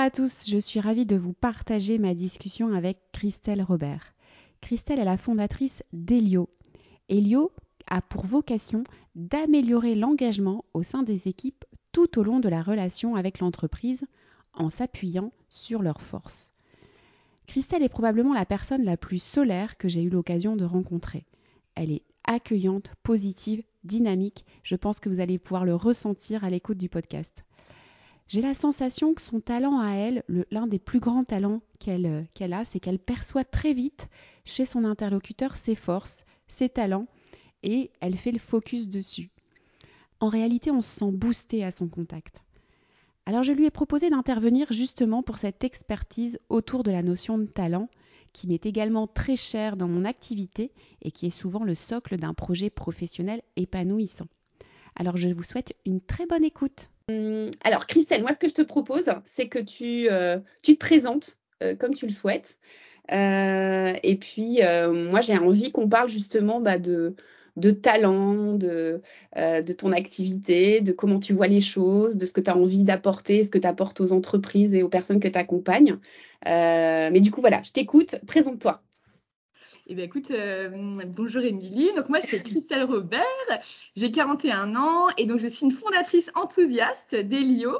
[0.00, 4.14] à tous, je suis ravie de vous partager ma discussion avec Christelle Robert.
[4.62, 6.48] Christelle est la fondatrice d'Elio.
[7.10, 7.52] Elio
[7.86, 8.82] a pour vocation
[9.14, 14.06] d'améliorer l'engagement au sein des équipes tout au long de la relation avec l'entreprise
[14.54, 16.54] en s'appuyant sur leurs forces.
[17.46, 21.26] Christelle est probablement la personne la plus solaire que j'ai eu l'occasion de rencontrer.
[21.74, 24.46] Elle est accueillante, positive, dynamique.
[24.62, 27.44] Je pense que vous allez pouvoir le ressentir à l'écoute du podcast.
[28.30, 32.52] J'ai la sensation que son talent à elle, l'un des plus grands talents qu'elle qu'elle
[32.52, 34.08] a, c'est qu'elle perçoit très vite
[34.44, 37.08] chez son interlocuteur ses forces, ses talents,
[37.64, 39.30] et elle fait le focus dessus.
[40.20, 42.40] En réalité, on se sent boosté à son contact.
[43.26, 47.46] Alors je lui ai proposé d'intervenir justement pour cette expertise autour de la notion de
[47.46, 47.88] talent,
[48.32, 50.70] qui m'est également très chère dans mon activité
[51.02, 54.28] et qui est souvent le socle d'un projet professionnel épanouissant.
[54.94, 56.90] Alors je vous souhaite une très bonne écoute.
[57.10, 61.38] Hum, alors Christelle, moi ce que je te propose, c'est que tu, euh, te présentes
[61.62, 62.58] euh, comme tu le souhaites.
[63.12, 67.16] Euh, et puis moi j'ai envie qu'on parle justement bah, de,
[67.56, 69.02] de talent, de,
[69.36, 72.84] de ton activité, de comment tu vois les choses, de ce que tu as envie
[72.84, 75.98] d'apporter, ce que tu apportes aux entreprises et aux personnes que tu accompagnes.
[76.46, 78.82] mais du coup voilà, je t'écoute, présente-toi.
[79.92, 80.68] Eh bien, écoute, euh,
[81.04, 81.92] bonjour Émilie.
[81.96, 83.24] Donc, moi, c'est Christelle Robert.
[83.96, 87.76] J'ai 41 ans et donc, je suis une fondatrice enthousiaste d'Elio.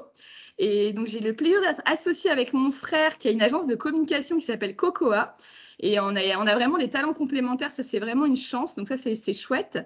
[0.58, 3.76] Et donc, j'ai le plaisir d'être associée avec mon frère qui a une agence de
[3.76, 5.36] communication qui s'appelle Cocoa.
[5.80, 7.70] Et on a, on a vraiment des talents complémentaires.
[7.70, 8.76] Ça, c'est vraiment une chance.
[8.76, 9.78] Donc, ça, c'est chouette.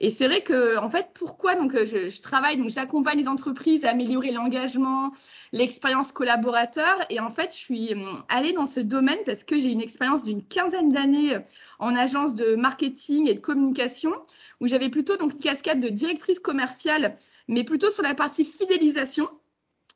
[0.00, 3.84] Et c'est vrai que, en fait, pourquoi donc je, je travaille, donc j'accompagne les entreprises
[3.84, 5.12] à améliorer l'engagement,
[5.52, 6.98] l'expérience collaborateur.
[7.10, 10.22] Et en fait, je suis hum, allée dans ce domaine parce que j'ai une expérience
[10.22, 11.40] d'une quinzaine d'années euh,
[11.78, 14.12] en agence de marketing et de communication,
[14.60, 17.16] où j'avais plutôt donc une casquette de directrice commerciale,
[17.48, 19.28] mais plutôt sur la partie fidélisation.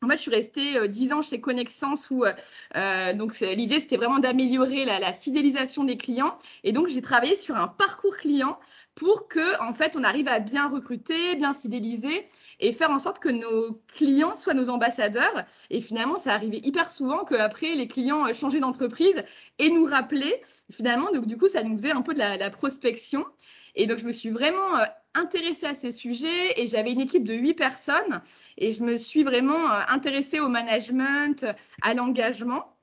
[0.03, 2.33] Moi, je suis restée euh, dix ans chez Connexence où euh,
[2.77, 7.37] euh donc l'idée c'était vraiment d'améliorer la, la, fidélisation des clients et donc j'ai travaillé
[7.37, 8.59] sur un parcours client
[8.97, 12.27] pour que en fait on arrive à bien recruter, bien fidéliser
[12.59, 15.45] et faire en sorte que nos clients soient nos ambassadeurs.
[15.71, 19.23] Et finalement, ça arrivait hyper souvent qu'après les clients euh, changeaient d'entreprise
[19.59, 20.43] et nous rappelaient.
[20.71, 23.27] Finalement, donc du coup, ça nous faisait un peu de la, la prospection.
[23.75, 24.79] Et donc, je me suis vraiment
[25.15, 28.23] intéressée à ces sujets et j'avais une équipe de huit personnes
[28.59, 31.47] et je me suis vraiment euh, intéressée au management,
[31.83, 32.77] à l'engagement.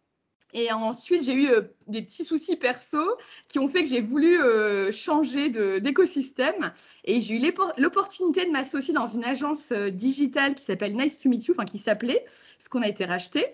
[0.54, 3.00] Et ensuite, j'ai eu euh, des petits soucis perso
[3.50, 6.72] qui ont fait que j'ai voulu euh, changer d'écosystème.
[7.04, 11.46] Et j'ai eu l'opportunité de m'associer dans une agence digitale qui s'appelle Nice to Meet
[11.46, 12.26] You, enfin qui s'appelait,
[12.58, 13.46] ce qu'on a été racheté.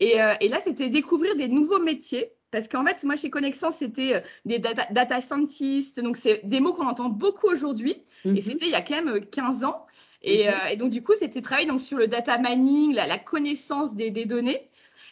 [0.00, 4.16] Et, et là, c'était découvrir des nouveaux métiers parce qu'en fait, moi, chez Connexence, c'était
[4.16, 6.00] euh, des data, scientists.
[6.00, 7.96] Donc, c'est des mots qu'on entend beaucoup aujourd'hui.
[8.24, 8.40] Et mhm.
[8.40, 9.86] c'était il y a quand même 15 euh, ans.
[10.22, 13.18] Et, euh, et donc, du coup, c'était travailler donc, sur le data mining, la, la
[13.18, 14.68] connaissance des, des données.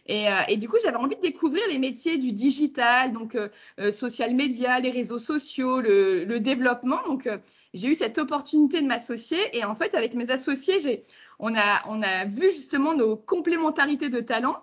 [0.07, 3.91] Et, euh, et, du coup, j'avais envie de découvrir les métiers du digital, donc euh,
[3.91, 6.99] social media, les réseaux sociaux, le, le développement.
[7.07, 7.29] Donc,
[7.73, 9.39] j'ai eu cette opportunité de m'associer.
[9.57, 11.03] Et en fait, avec mes associés, j'ai,
[11.39, 14.59] on, a, on a vu justement nos complémentarités de talents.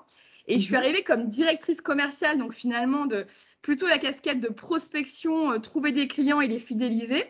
[0.47, 0.79] Et je suis mhm.
[0.79, 3.25] arrivée comme directrice commerciale, donc finalement de
[3.61, 7.25] plutôt la casquette de prospection, euh, trouver des clients et les fidéliser.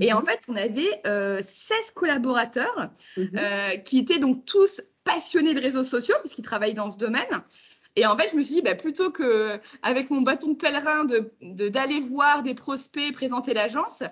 [0.00, 0.26] Et en mhm.
[0.26, 3.30] fait, on avait euh, 16 collaborateurs mhm.
[3.36, 7.42] euh, qui étaient donc tous passionnés de réseaux sociaux puisqu'ils travaillent dans ce domaine.
[7.96, 11.04] Et en fait, je me suis dit, bah, plutôt que avec mon bâton de pèlerin
[11.04, 14.02] de d'aller voir des prospects, présenter l'agence,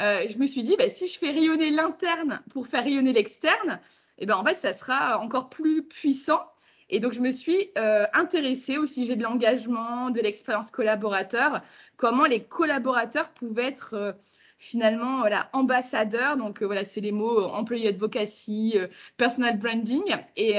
[0.00, 3.80] euh, je me suis dit, bah, si je fais rayonner l'interne pour faire rayonner l'externe,
[4.18, 6.42] et eh ben en fait, ça sera encore plus puissant.
[6.90, 11.62] Et donc, je me suis euh, intéressée au sujet de l'engagement, de l'expérience collaborateur,
[11.96, 14.12] comment les collaborateurs pouvaient être euh,
[14.58, 16.36] finalement voilà, ambassadeurs.
[16.36, 18.76] Donc, euh, voilà, c'est les mots employé advocacy,
[19.16, 20.02] personal branding.
[20.36, 20.56] Et,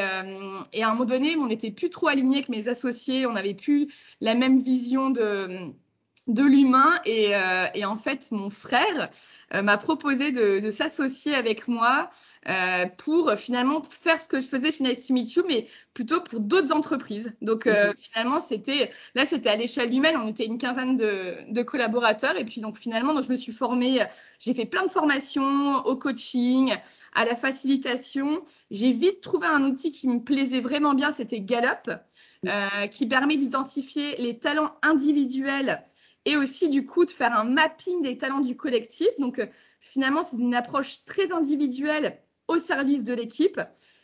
[0.74, 3.54] et, à un moment donné, on n'était plus trop alignés avec mes associés, on n'avait
[3.54, 5.74] plus la même vision de
[6.28, 7.32] de l'humain et,
[7.74, 9.10] et, en fait mon frère
[9.54, 12.10] m'a proposé de, de s'associer avec moi
[12.50, 16.22] euh, pour finalement faire ce que je faisais chez Nice to Meet You, mais plutôt
[16.22, 17.34] pour d'autres entreprises.
[17.42, 17.94] Donc euh, mhm.
[17.98, 22.46] finalement, c'était là, c'était à l'échelle humaine, on était une quinzaine de, de, collaborateurs, et
[22.46, 24.00] puis donc finalement, donc je me suis formée,
[24.40, 26.76] j'ai fait plein de formations au coaching,
[27.14, 28.42] à la facilitation.
[28.72, 31.92] J'ai vite trouvé un outil qui me plaisait vraiment bien, c'était Gallup,
[32.48, 35.84] euh, qui permet d'identifier les talents individuels
[36.26, 39.10] et aussi du coup de faire un mapping des talents du collectif.
[39.20, 39.48] Donc euh,
[39.80, 43.60] finalement, c'est une approche très individuelle au service de l'équipe.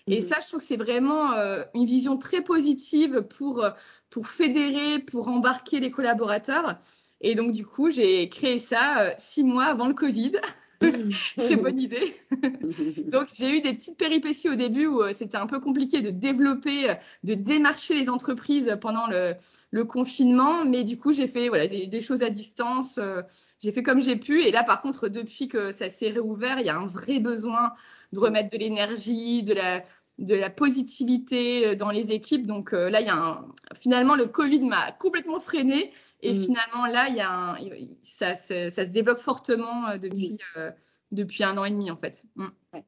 [0.08, 0.28] Et mhm.
[0.28, 3.72] ça, je trouve que c'est vraiment euh, une vision très positive pour, euh,
[4.10, 6.78] pour fédérer, pour embarquer les collaborateurs.
[7.22, 10.34] Et donc, du coup, j'ai créé ça euh, six mois avant le Covid.
[11.38, 12.16] Très bonne idée.
[13.12, 16.10] Donc, j'ai eu des petites péripéties au début où euh, c'était un peu compliqué de
[16.10, 16.94] développer, euh,
[17.24, 19.34] de démarcher les entreprises pendant le,
[19.72, 20.66] le confinement.
[20.66, 22.98] Mais du coup, j'ai fait voilà, des, des, choses à distance.
[22.98, 23.22] Euh,
[23.60, 24.44] j'ai fait comme j'ai pu.
[24.44, 27.74] Et là, par contre, depuis que ça s'est réouvert, il y a un vrai besoin
[28.14, 29.84] de remettre de l'énergie, de la,
[30.18, 32.48] de la positivité dans les équipes.
[32.48, 33.46] Donc là, il y a un...
[33.80, 35.92] finalement, le Covid m'a complètement freiné.
[36.22, 36.44] Et mm.
[36.44, 37.58] finalement, là, il y a un...
[38.02, 40.72] ça, ça, ça, se développe fortement depuis, euh,
[41.12, 42.26] depuis un an et demi, en fait.
[42.36, 42.48] Mm.
[42.74, 42.86] Ouais.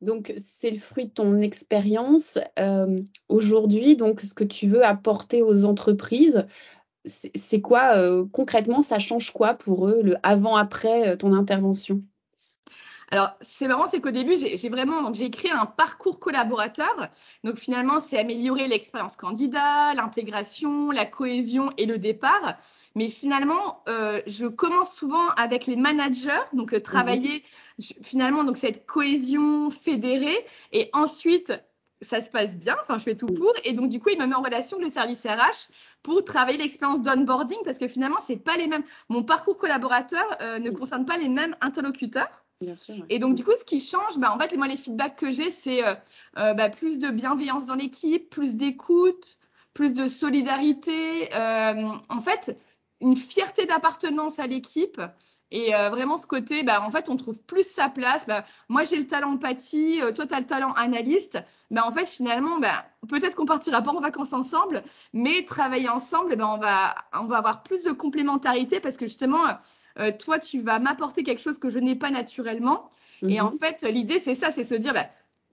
[0.00, 2.38] Donc, c'est le fruit de ton expérience.
[2.58, 6.46] Euh, Aujourd'hui, donc, ce que tu veux apporter aux entreprises,
[7.04, 12.02] c'est quoi euh, concrètement Ça change quoi pour eux, le avant-après ton intervention?
[13.12, 17.08] Alors, c'est marrant, c'est qu'au début, j'ai vraiment, donc j'ai créé un parcours collaborateur.
[17.44, 22.56] Donc, finalement, c'est améliorer l'expérience candidat, l'intégration, la cohésion et le départ.
[22.96, 27.44] Mais finalement, euh, je commence souvent avec les managers, donc euh, travailler
[27.78, 27.82] mmh.
[28.02, 30.44] finalement donc cette cohésion fédérée.
[30.72, 31.52] Et ensuite,
[32.02, 34.26] ça se passe bien, enfin je fais tout pour, et donc du coup il me
[34.26, 35.72] met en relation avec le service RH
[36.02, 40.58] pour travailler l'expérience d'onboarding parce que finalement c'est pas les mêmes, mon parcours collaborateur euh,
[40.58, 42.45] ne concerne pas les mêmes interlocuteurs.
[43.10, 45.50] Et donc, du coup, ce qui change, bah, en fait, moi, les feedbacks que j'ai,
[45.50, 45.94] c'est euh,
[46.38, 49.38] euh, bah, plus de bienveillance dans l'équipe, plus d'écoute,
[49.74, 51.34] plus de solidarité.
[51.34, 52.58] Euh, en fait,
[53.02, 55.00] une fierté d'appartenance à l'équipe.
[55.52, 58.26] Et vraiment, ce côté, bah, en fait, on trouve plus sa place.
[58.26, 61.38] Bah, moi, j'ai le talent empathie, euh, toi, tu le talent analyste.
[61.76, 62.58] En fait, finalement,
[63.06, 64.82] peut-être qu'on partira pas en vacances ensemble,
[65.12, 69.44] mais travailler ensemble, on va avoir plus de complémentarité parce que justement,
[69.98, 72.88] euh, toi, tu vas m'apporter quelque chose que je n'ai pas naturellement.
[73.26, 73.58] Et en mhm.
[73.58, 75.06] fait, l'idée, c'est ça, c'est se dire, bah,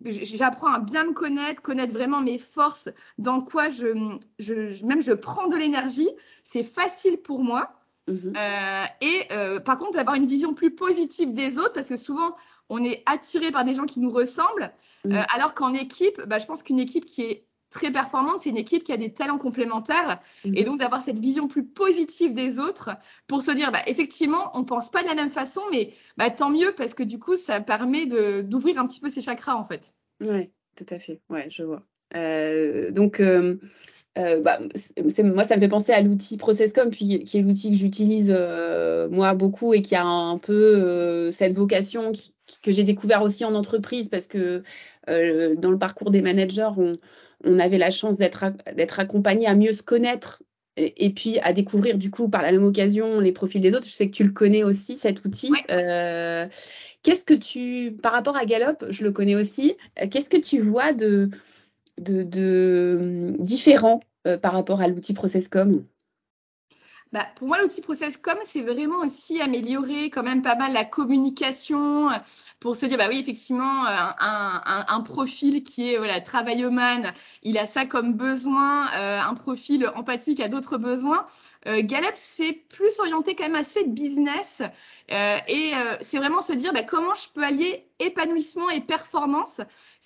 [0.06, 5.14] j'apprends à bien me connaître, connaître vraiment mes forces, dans quoi je, je même je
[5.14, 6.10] prends de l'énergie.
[6.52, 7.72] C'est facile pour moi.
[8.08, 8.34] Mhm.
[8.36, 12.36] Euh, et euh, par contre, d'avoir une vision plus positive des autres, parce que souvent,
[12.70, 14.72] on est attiré par des gens qui nous ressemblent,
[15.06, 15.14] mhm.
[15.14, 18.58] euh, alors qu'en équipe, bah, je pense qu'une équipe qui est très performante, c'est une
[18.58, 20.56] équipe qui a des talents complémentaires mhm.
[20.56, 22.92] et donc d'avoir cette vision plus positive des autres
[23.28, 26.50] pour se dire bah, effectivement on pense pas de la même façon mais bah, tant
[26.50, 29.94] mieux parce que du coup ça permet d'ouvrir un petit peu ses chakras en fait.
[30.22, 31.20] Ouais, tout à fait.
[31.30, 31.84] Ouais, je vois.
[32.16, 33.58] Euh, donc euh,
[34.18, 34.60] euh, bah,
[35.24, 38.30] moi, ça me fait penser à l'outil ProcessCom, puis, qui est l'outil que j'utilise
[39.10, 43.56] moi beaucoup et qui a un, peu cette vocation qui, que j'ai découvert aussi en
[43.56, 44.64] entreprise parce que
[45.08, 46.94] dans le parcours des managers, on,
[47.44, 50.44] on avait la chance d'être accompagné à mieux se connaître
[50.78, 53.86] et, et, puis à découvrir du coup par la même occasion les profils des autres.
[53.86, 55.52] Je sais que tu le connais aussi cet outil.
[55.52, 55.60] Ouais.
[55.72, 56.48] Euh,
[57.04, 59.76] qu'est-ce que tu, par rapport à Gallup, je le connais aussi.
[60.10, 61.30] Qu'est-ce que tu vois de
[62.00, 65.84] de, de différent euh, par rapport à l'outil ProcessCom
[67.14, 72.10] bah, pour moi, l'outil ProcessCom, c'est vraiment aussi améliorer quand même pas mal la communication
[72.60, 77.14] pour se dire, bah oui, effectivement, euh, un, un, un profil qui est voilà, travaillomane,
[77.44, 81.28] il a ça comme besoin, euh, un profil empathique a d'autres besoins.
[81.68, 84.64] Euh, Gallup, c'est plus orienté quand même assez business
[85.12, 89.62] euh, et euh, c'est vraiment se dire bah, comment je peux allier épanouissement et performance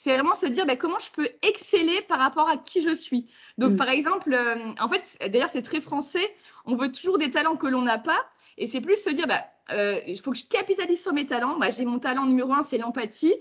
[0.07, 3.27] c'est vraiment se dire bah, comment je peux exceller par rapport à qui je suis.
[3.57, 3.75] Donc, mm.
[3.77, 6.33] par exemple, euh, en fait, d'ailleurs, c'est très français,
[6.67, 8.25] on veut toujours des talents que l'on n'a pas.
[8.57, 11.57] Et c'est plus se dire, bah, euh, il faut que je capitalise sur mes talents.
[11.57, 13.35] Bah, j'ai mon talent numéro un, c'est l'empathie.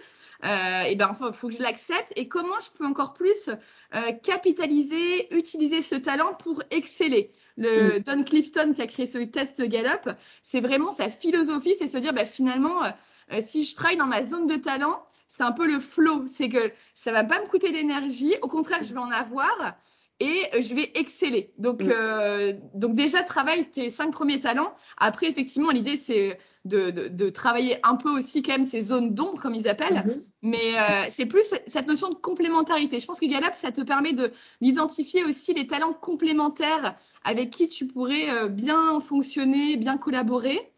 [0.45, 2.13] Euh, et ben, il faut que je l'accepte.
[2.17, 3.49] Et comment je peux encore plus
[3.95, 7.31] euh, capitaliser, utiliser ce talent pour exceller?
[7.57, 8.03] Le mm.
[8.03, 10.11] Don Clifton qui a créé ce test Gallup,
[10.43, 14.23] c'est vraiment sa philosophie, c'est se dire, bah, finalement, euh, si je travaille dans ma
[14.23, 16.27] zone de talent, c'est un peu le flow.
[16.35, 18.35] C'est que ça va pas me coûter d'énergie.
[18.43, 19.77] Au contraire, je vais en avoir
[20.19, 21.53] et je vais exceller.
[21.59, 21.91] Donc, mm.
[21.93, 24.75] euh, donc déjà, travaille tes cinq premiers talents.
[24.97, 29.15] Après, effectivement, l'idée, c'est de, de, de, travailler un peu aussi quand même ces zones
[29.15, 30.05] d'ombre, comme ils appellent.
[30.07, 30.31] Mm-hmm.
[30.43, 32.99] Mais euh, c'est plus cette notion de complémentarité.
[32.99, 34.15] Je pense que Gallup, ça te permet
[34.61, 40.73] d'identifier aussi les talents complémentaires avec qui tu pourrais euh, bien fonctionner, bien collaborer.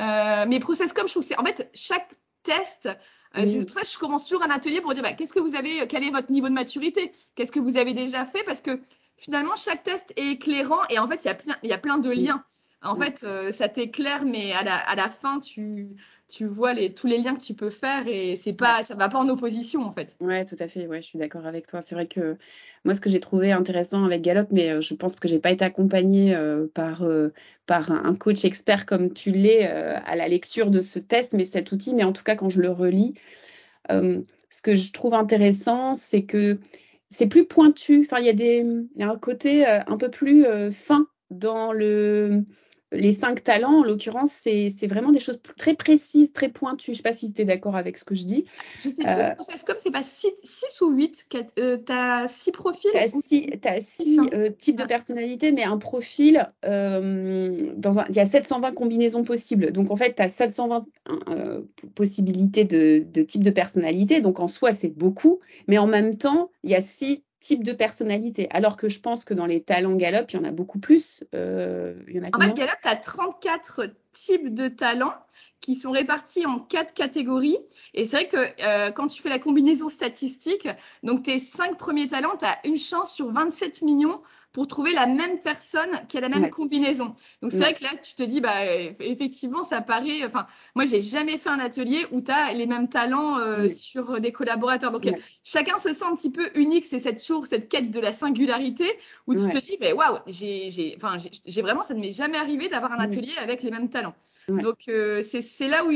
[0.00, 2.14] Euh, mais process comme je trouve que c'est en fait chaque
[2.44, 2.88] test
[3.36, 5.40] euh, c'est pour ça que je commence toujours un atelier pour dire bah, qu'est-ce que
[5.40, 8.60] vous avez, quel est votre niveau de maturité, qu'est-ce que vous avez déjà fait, parce
[8.60, 8.80] que
[9.16, 11.78] finalement chaque test est éclairant et en fait il y a plein, il y a
[11.78, 12.44] plein de liens.
[12.82, 15.96] En fait, euh, ça t'éclaire, mais à la, à la fin, tu,
[16.28, 19.08] tu vois les, tous les liens que tu peux faire et c'est pas, ça va
[19.08, 20.14] pas en opposition en fait.
[20.20, 20.86] Ouais, tout à fait.
[20.86, 21.80] Ouais, je suis d'accord avec toi.
[21.80, 22.36] C'est vrai que
[22.84, 25.50] moi, ce que j'ai trouvé intéressant avec Gallup, mais euh, je pense que j'ai pas
[25.50, 27.32] été accompagnée euh, par euh,
[27.66, 31.72] par un coach expert comme tu l'es à la lecture de ce test, mais cet
[31.72, 31.94] outil.
[31.94, 33.14] Mais en tout cas, quand je le relis,
[33.90, 36.58] ce que je trouve intéressant, c'est que
[37.10, 38.06] c'est plus pointu.
[38.06, 42.44] Enfin, y il y a un côté un peu plus fin dans le
[42.92, 46.86] les cinq talents, en l'occurrence, c'est vraiment des choses très précises, très pointues.
[46.86, 48.46] Je ne sais pas si tu es d'accord avec ce que je dis.
[48.82, 49.34] Je sais pas, euh,
[49.66, 54.76] comme c'est pas 6 ou 8, tu as 6 profils Tu as 6 euh, types
[54.76, 57.56] de personnalités, mais un profil, euh,
[58.08, 59.72] il y a 720 combinaisons possibles.
[59.72, 60.86] Donc en fait, tu as 720
[61.94, 64.20] possibilités de, de types de personnalité.
[64.20, 67.72] Donc en soi, c'est beaucoup, mais en même temps, il y a 6 type de
[67.72, 68.48] personnalité.
[68.50, 71.24] Alors que je pense que dans les talents Gallup, il y en a beaucoup plus.
[71.34, 75.14] Euh, il y en a en fait, Gallup, tu as 34 types de talents
[75.60, 77.58] qui sont répartis en quatre catégories.
[77.94, 80.68] Et c'est vrai que euh, quand tu fais la combinaison statistique,
[81.02, 84.20] donc tes cinq premiers talents, tu as une chance sur 27 millions
[84.58, 87.14] pour trouver la même personne qui a la même combinaison.
[87.42, 88.64] Donc c'est vrai que là, tu te dis, bah,
[88.98, 90.24] effectivement, ça paraît.
[90.24, 94.20] Enfin, moi, j'ai jamais fait un atelier où tu as les mêmes talents euh, sur
[94.20, 94.90] des collaborateurs.
[94.90, 95.08] Donc
[95.44, 96.86] chacun se sent un petit peu unique.
[96.86, 98.90] C'est cette chose, cette quête de la singularité
[99.28, 102.68] où tu te dis, mais waouh, j'ai, enfin, j'ai vraiment, ça ne m'est jamais arrivé
[102.68, 104.16] d'avoir un atelier avec les mêmes talents.
[104.48, 105.92] Donc euh, c'est là où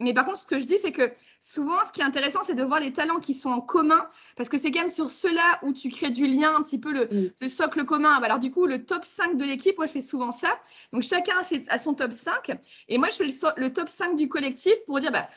[0.00, 2.54] mais par contre, ce que je dis, c'est que souvent, ce qui est intéressant, c'est
[2.54, 5.58] de voir les talents qui sont en commun, parce que c'est quand même sur ceux-là
[5.62, 8.20] où tu crées du lien, un petit peu le, le socle commun.
[8.22, 10.58] Alors du coup, le top 5 de l'équipe, moi, je fais souvent ça.
[10.92, 11.34] Donc chacun
[11.68, 12.56] a son top 5,
[12.88, 15.28] et moi, je fais le, le top 5 du collectif pour dire, bah,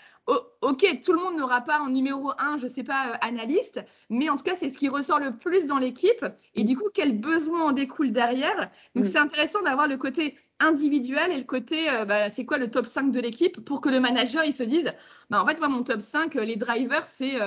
[0.62, 4.30] ok, tout le monde n'aura pas en numéro 1, je sais pas, euh, analyste, mais
[4.30, 6.26] en tout cas, c'est ce qui ressort le plus dans l'équipe.
[6.56, 8.70] Et du coup, quel besoin en découle derrière?
[8.96, 12.70] Donc, c'est intéressant d'avoir le côté individuel et le côté, euh, bah, c'est quoi le
[12.70, 14.94] top 5 de l'équipe pour que le manager, il se dise,
[15.30, 17.40] bah, en fait, moi, mon top 5, euh, les drivers, c'est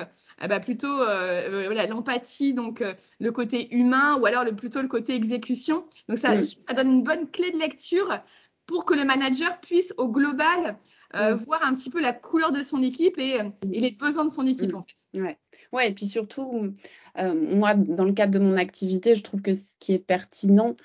[0.48, 1.04] bah, plutôt
[1.88, 2.82] l'empathie, donc
[3.20, 5.84] le côté humain, ou alors le, plutôt le côté exécution.
[6.08, 8.20] Donc, ça, ça donne une bonne clé de lecture
[8.66, 10.78] pour que le manager puisse, au global,
[11.14, 11.44] euh, mm.
[11.44, 14.46] voir un petit peu la couleur de son équipe et, euh, les besoins de son
[14.46, 14.76] équipe mm.
[14.76, 15.20] en fait.
[15.20, 15.38] Ouais.
[15.72, 16.72] ouais, et puis surtout,
[17.18, 20.76] euh, moi, dans le cadre de mon activité, je trouve que ce qui est pertinent,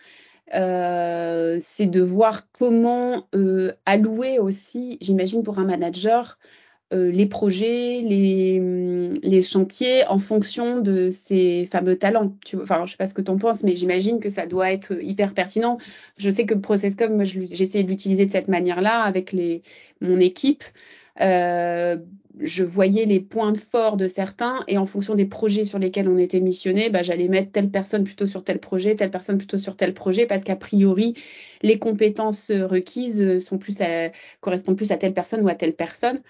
[0.52, 3.28] c'est de voir comment
[3.86, 6.40] allouer aussi, j'imagine pour un manager,
[6.92, 12.36] euh, les projets, les, chantiers en fonction de ces fameux talents.
[12.46, 14.72] Tu vois, enfin, sais pas ce que tu en penses, mais j'imagine que ça doit
[14.72, 15.78] être hyper pertinent.
[16.18, 19.36] Je sais que ProcessCom, j'essaie de l'utiliser de cette manière-là avec
[20.02, 20.64] mon équipe.
[21.22, 21.98] Euh,
[22.40, 26.18] je voyais les points forts de certains et en fonction des projets sur lesquels on
[26.18, 29.76] était missionné, bah, j'allais mettre telle personne plutôt sur tel projet, telle personne plutôt sur
[29.76, 31.16] tel projet parce qu'a priori,
[31.62, 33.78] les compétences requises sont plus
[34.42, 36.22] correspondent plus à telle personne ou à telle personne.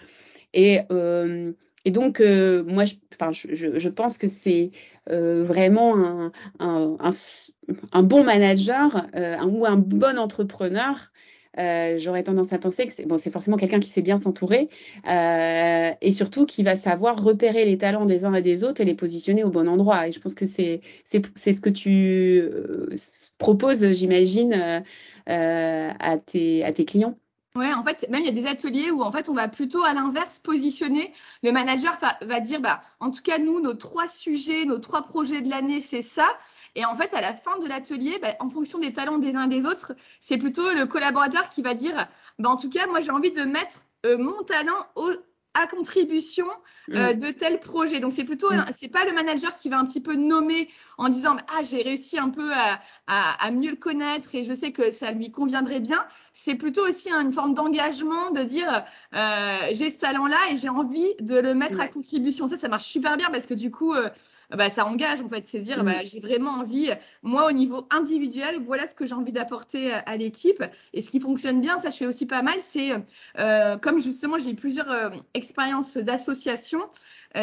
[0.54, 1.52] Et, euh,
[1.86, 4.72] et donc, euh, moi, je, je, pense que c'est
[5.10, 7.00] euh, vraiment un,
[8.04, 9.08] bon manager
[9.48, 11.12] ou un bon entrepreneur.
[11.98, 14.70] J'aurais tendance à penser que c'est forcément quelqu'un qui sait bien s'entourer
[15.06, 18.94] et surtout qui va savoir repérer les talents des uns et des autres et les
[18.96, 20.08] positionner au bon endroit.
[20.08, 22.44] Et je pense que c'est ce que tu
[23.38, 24.84] proposes, j'imagine,
[25.26, 27.18] à, tes, à tes clients.
[27.56, 29.84] Ouais, en fait, même il y a des ateliers où en fait on va plutôt
[29.84, 31.12] à l'inverse positionner.
[31.42, 35.42] Le manager va, dire, bah, en tout cas nous, nos trois sujets, nos trois projets
[35.42, 36.28] de l'année, c'est ça.
[36.76, 39.46] Et en fait, à la fin de l'atelier, bah, en fonction des talents des uns
[39.46, 43.02] et des autres, c'est plutôt le collaborateur qui va dire, bah, en tout cas, moi
[43.02, 45.10] j'ai envie de mettre euh, mon talent au,
[45.60, 46.48] à contribution
[46.92, 47.18] euh, mm.
[47.18, 48.00] de tel projet.
[48.00, 48.66] Donc c'est plutôt, mm.
[48.76, 52.18] c'est pas le manager qui va un petit peu nommer en disant ah j'ai réussi
[52.18, 56.06] un peu à, à, mieux le connaître et je sais que ça lui conviendrait bien.
[56.34, 61.14] C'est plutôt aussi une forme d'engagement de dire euh, j'ai ce talent-là et j'ai envie
[61.20, 62.48] de le mettre à contribution.
[62.48, 64.10] Ça, ça marche super bien parce que du coup euh,
[64.56, 66.06] bah, ça engage en fait, c'est dire bah, mm.
[66.06, 66.90] j'ai vraiment envie,
[67.22, 70.64] moi au niveau individuel, voilà ce que j'ai envie d'apporter à l'équipe.
[70.94, 72.92] Et ce qui fonctionne bien, ça je fais aussi pas mal, c'est
[73.38, 76.86] euh, comme justement j'ai plusieurs euh, expériences d'association, euh,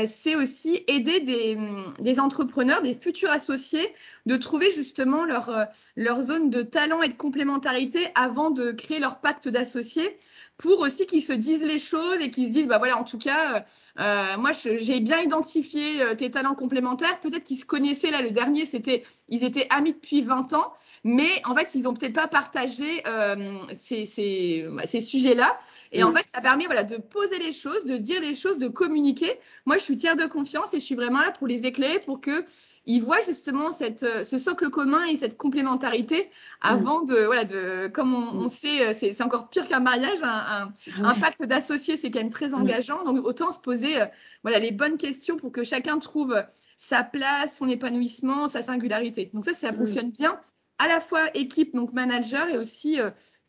[0.07, 1.57] c'est aussi aider des,
[2.01, 3.95] des, entrepreneurs, des futurs associés,
[4.27, 5.65] de trouver justement leur, euh,
[5.95, 10.19] leur zone de talent et de complémentarité avant de créer leur pacte d'associés
[10.59, 13.19] pour aussi qu'ils se disent les choses et qu'ils se disent, bah voilà, en tout
[13.19, 13.61] cas, euh,
[14.01, 17.21] euh moi, j'ai bien identifié euh, tes talents complémentaires.
[17.21, 20.73] Peut-être qu'ils se connaissaient, là, le dernier, c'était, ils étaient amis depuis 20 ans,
[21.05, 25.59] mais en fait, ils ont peut-être pas partagé euh, ces, ces sujets-là.
[25.93, 26.17] Et en mm.
[26.17, 29.39] fait, ça permet voilà, de poser les choses, de dire les choses, de communiquer.
[29.65, 32.21] Moi, je suis tiers de confiance et je suis vraiment là pour les éclairer, pour
[32.21, 32.45] que
[32.89, 37.89] ils voient justement cette, euh, ce socle commun et cette complémentarité avant de, voilà, de,
[37.89, 41.97] comme on, on sait, euh, c'est encore pire qu'un mariage, un, un, un pacte d'associés,
[41.97, 43.05] c'est quand même très engageant.
[43.05, 44.07] Donc autant se poser, euh,
[44.43, 46.41] voilà, les bonnes questions pour que chacun trouve
[46.77, 49.31] sa place, son épanouissement, sa singularité.
[49.35, 50.39] Donc ça, ça fonctionne bien,
[50.79, 53.01] à la fois équipe, donc manager, et aussi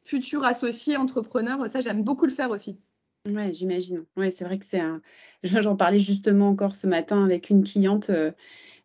[0.08, 1.68] futur associé, entrepreneur.
[1.68, 2.80] Ça, j'aime beaucoup le faire aussi.
[3.28, 4.06] Ouais, j'imagine.
[4.16, 5.02] Ouais, c'est vrai que c'est un.
[5.44, 8.10] J'en parlais justement encore ce matin avec une cliente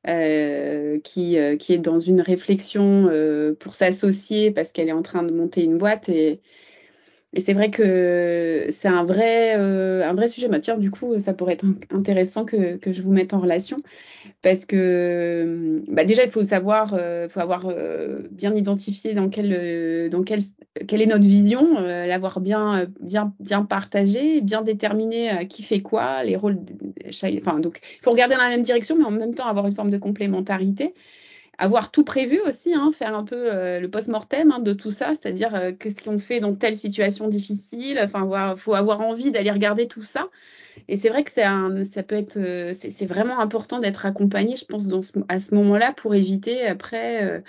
[0.08, 5.02] euh, qui, euh, qui est dans une réflexion euh, pour s'associer parce qu'elle est en
[5.02, 6.40] train de monter une boîte et,
[7.34, 10.48] et c'est vrai que c'est un vrai, euh, un vrai sujet.
[10.48, 13.78] Bah, tiens, du coup, ça pourrait être intéressant que, que je vous mette en relation
[14.42, 16.98] parce que bah, déjà, il faut savoir,
[17.28, 17.72] faut avoir
[18.32, 20.40] bien identifié dans quel, dans quel,
[20.88, 26.36] quelle est notre vision, l'avoir bien, bien, bien partagé, bien déterminé qui fait quoi, les
[26.36, 26.58] rôles.
[27.38, 29.74] Enfin, donc, il faut regarder dans la même direction, mais en même temps avoir une
[29.74, 30.94] forme de complémentarité
[31.58, 35.10] avoir tout prévu aussi, hein, faire un peu euh, le post-mortem hein, de tout ça,
[35.10, 38.00] c'est-à-dire euh, qu'est-ce qu'on fait dans telle situation difficile.
[38.02, 40.28] Enfin, il faut avoir envie d'aller regarder tout ça.
[40.88, 41.44] Et c'est vrai que c'est
[41.84, 45.54] ça peut être, euh, c'est vraiment important d'être accompagné, je pense, dans ce, à ce
[45.54, 47.42] moment-là pour éviter après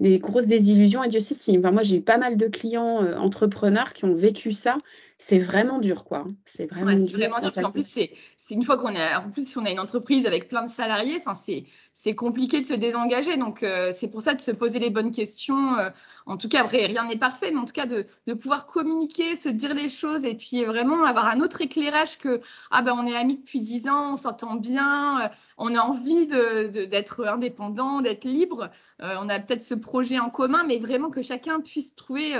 [0.00, 1.04] des grosses désillusions.
[1.04, 1.56] Et Dieu sait si.
[1.56, 4.78] Enfin, moi, j'ai eu pas mal de clients entrepreneurs qui ont vécu ça.
[5.18, 6.26] C'est vraiment dur, quoi.
[6.44, 7.16] C'est vraiment ouais, dur.
[7.16, 7.52] Vraiment dur.
[7.64, 8.10] En plus, c'est
[8.50, 11.16] une fois qu'on est, en plus, si on a une entreprise avec plein de salariés,
[11.18, 11.64] enfin, c'est
[12.02, 13.36] c'est compliqué de se désengager.
[13.36, 15.78] Donc, euh, c'est pour ça de se poser les bonnes questions.
[15.78, 15.90] Euh,
[16.26, 19.34] en tout cas, vrai, rien n'est parfait, mais en tout cas, de, de, pouvoir communiquer,
[19.34, 23.06] se dire les choses et puis vraiment avoir un autre éclairage que ah ben on
[23.06, 28.00] est amis depuis dix ans, on s'entend bien, euh, on a envie d'être de, indépendant,
[28.00, 28.70] d'être libre.
[29.00, 32.34] on a peut-être ce projet en commun, mais vraiment que chacun puisse trouver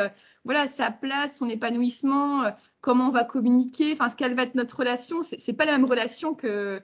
[0.47, 4.55] voilà sa place, son épanouissement, euh, comment on va communiquer, enfin ce qu'elle va être
[4.55, 6.81] notre relation, c'est pas la même relation que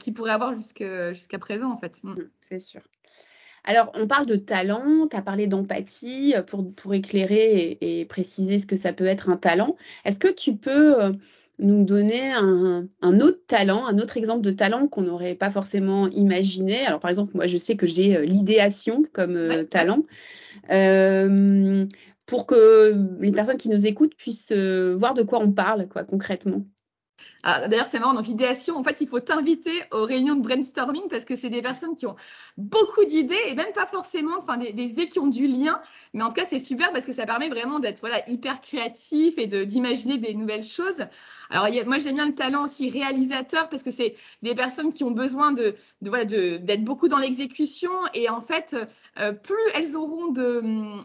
[0.00, 2.02] qui, pourrait avoir jusqu'à présent en fait.
[2.02, 2.10] Mm.
[2.10, 2.80] Mm, c'est sûr.
[3.66, 8.58] Alors, on parle de talent, tu as parlé d'empathie euh, pour, pour éclairer et, préciser
[8.58, 9.76] ce que ça peut être un talent.
[10.04, 11.12] Est-ce que tu peux euh,
[11.58, 12.88] nous donner un,
[13.20, 16.84] autre talent, un autre exemple de talent qu'on n'aurait pas forcément imaginé?
[16.84, 20.02] Alors, par exemple, moi, je sais que j'ai l'idéation comme talent
[22.26, 26.04] pour que les personnes qui nous écoutent puissent euh, voir de quoi on parle, quoi,
[26.04, 26.64] concrètement.
[27.42, 28.14] Ah, D'ailleurs, c'est marrant.
[28.14, 31.60] Donc, l'idéation, en fait, il faut t'inviter aux réunions de brainstorming parce que c'est des
[31.60, 32.16] personnes qui ont
[32.56, 35.80] beaucoup d'idées et même pas forcément, enfin, des, idées qui ont du lien.
[36.14, 39.34] Mais en tout cas, c'est super parce que ça permet vraiment d'être voilà, hyper créatif
[39.36, 41.04] et d'imaginer des nouvelles choses.
[41.50, 45.10] Alors, moi, j'aime bien le talent aussi réalisateur parce que c'est des personnes qui ont
[45.10, 48.74] besoin de, voilà, d'être beaucoup dans l'exécution et en fait,
[49.18, 50.62] euh, plus elles auront de,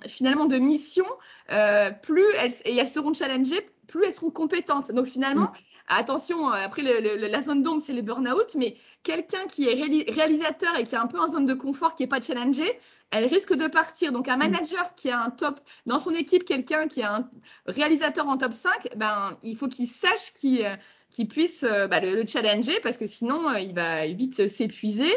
[0.08, 1.06] finalement, de missions,
[1.52, 4.91] euh, plus elles, et elles seront challengées, plus elles seront compétentes.
[4.91, 5.54] Donc, finalement, mm.
[5.91, 9.73] Attention, euh, après la zone d'ombre, c'est le burn-out, mais quelqu'un qui est
[10.12, 13.25] réalisateur et qui est un peu en zone de confort, qui n'est pas challengé, elle
[13.25, 14.12] risque de partir.
[14.12, 14.39] Donc un mm.
[14.39, 17.28] manager qui a un top dans son équipe, quelqu'un qui est un
[17.65, 22.23] réalisateur en top 5, ben, il faut qu'il sache qu'il euh, puisse euh, bah, le,
[22.28, 25.12] challenger parce que sinon, il va vite s'épuiser.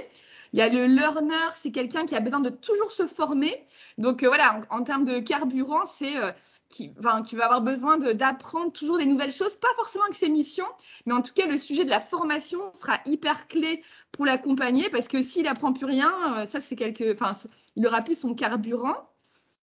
[0.53, 3.67] Il y a le learner, c'est quelqu'un qui a besoin de toujours se former.
[3.99, 6.15] Donc voilà, en, termes de carburant, c'est
[6.73, 10.67] qui, va avoir besoin d'apprendre toujours des nouvelles choses, pas forcément avec ses missions,
[11.07, 15.07] mais en tout cas, le sujet de la formation sera hyper clé pour l'accompagner parce
[15.07, 17.33] que s'il apprend plus rien, euh, ça, c'est quelque, enfin,
[17.77, 19.09] il aura plus son carburant.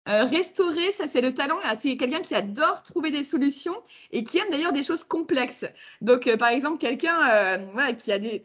[0.06, 1.58] Euh, restaurer, ça c'est le talent.
[1.80, 3.74] C'est quelqu'un qui adore trouver des solutions
[4.10, 5.64] et qui aime d'ailleurs des choses complexes.
[6.02, 8.42] Donc, euh, par exemple, quelqu'un voilà, qui a des,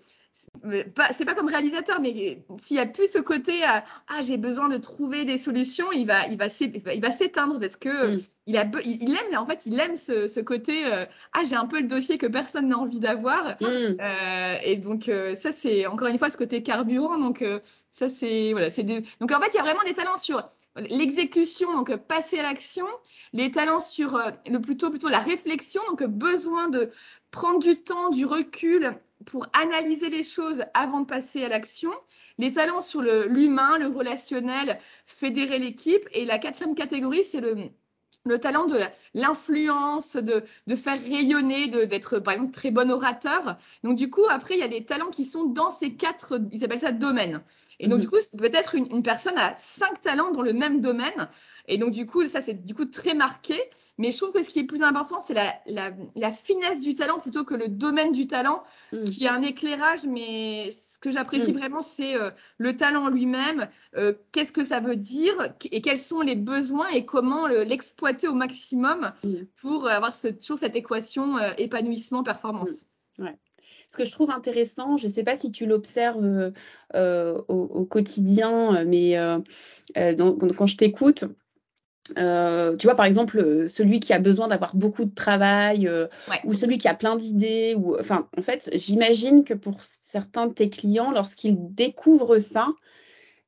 [1.12, 4.78] c'est pas comme réalisateur, mais s'il y a plus ce côté ah j'ai besoin de
[4.78, 6.48] trouver des solutions, il va il va
[6.94, 8.22] il va s'éteindre parce que mm.
[8.48, 11.66] il a il aime en fait il aime ce, ce côté euh, ah j'ai un
[11.66, 13.66] peu le dossier que personne n'a envie d'avoir mm.
[13.66, 17.44] euh, et donc euh, ça c'est encore une fois ce côté carburant donc
[17.92, 20.44] ça c'est voilà c'est donc en fait il y a vraiment des talents sur
[20.76, 22.86] l'exécution donc passer à l'action
[23.34, 26.92] les talents sur le plutôt plutôt la réflexion donc besoin de
[27.32, 28.94] prendre du temps du recul
[29.26, 31.92] pour analyser les choses avant de passer à l'action,
[32.38, 36.08] les talents sur l'humain, le, relationnel, fédérer l'équipe.
[36.14, 37.70] Et la quatrième catégorie, c'est le,
[38.26, 38.80] le talent de
[39.14, 43.58] l'influence, de, de, faire rayonner, d'être par exemple très bon orateur.
[43.84, 46.64] Donc du coup, après, il y a des talents qui sont dans ces quatre, ils
[46.64, 47.42] appellent ça domaines.
[47.80, 48.02] Et donc mhm.
[48.02, 51.30] du coup, peut-être une, une, personne a cinq talents dans le même domaine.
[51.70, 53.58] Et donc, du coup, ça, c'est du coup très marqué.
[53.98, 56.96] Mais je trouve que ce qui est plus important, c'est la, la, la, finesse du
[56.96, 59.04] talent plutôt que le domaine du talent, mm.
[59.04, 60.06] qui a un éclairage.
[60.06, 61.58] Mais ce que j'apprécie mm.
[61.58, 63.70] vraiment, c'est euh, le talent lui-même.
[63.96, 65.54] Euh, qu'est-ce que ça veut dire?
[65.72, 66.90] Et quels sont les besoins?
[66.90, 69.34] Et comment l'exploiter au maximum mm.
[69.62, 72.88] pour avoir ce, toujours cette équation euh, épanouissement-performance.
[73.20, 73.38] Ouais
[73.92, 76.52] ce que je trouve intéressant, je ne sais pas si tu l'observes
[76.96, 79.40] euh, au, au, quotidien, mais euh,
[79.96, 81.26] quand je t'écoute,
[82.18, 86.08] euh, tu vois, par exemple, euh, celui qui a besoin d'avoir beaucoup de travail euh,
[86.44, 87.76] ou celui qui a plein d'idées.
[87.76, 92.68] ou Enfin, en fait, j'imagine que pour certains de tes clients, lorsqu'ils découvrent ça,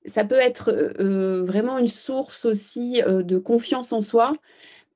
[0.05, 0.71] ça peut être
[1.45, 4.33] vraiment une source aussi de confiance en soi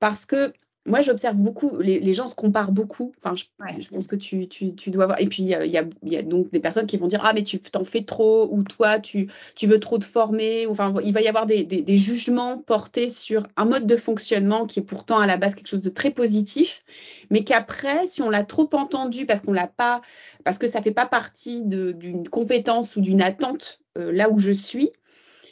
[0.00, 0.52] parce que
[0.86, 3.12] moi, j'observe beaucoup, les, gens se comparent beaucoup.
[3.18, 3.44] Enfin, je,
[3.82, 5.20] je pense que tu, tu, tu, dois voir.
[5.20, 7.42] Et puis, il y a, y a, donc des personnes qui vont dire Ah, mais
[7.42, 10.66] tu t'en fais trop, ou toi, tu, tu veux trop te former.
[10.66, 14.66] Enfin, il va y avoir des, des, des, jugements portés sur un mode de fonctionnement
[14.66, 16.84] qui est pourtant à la base quelque chose de très positif,
[17.30, 20.00] mais qu'après, si on l'a trop entendu parce qu'on l'a pas,
[20.44, 24.52] parce que ça fait pas partie d'une compétence ou d'une attente euh, là où je
[24.52, 24.90] suis,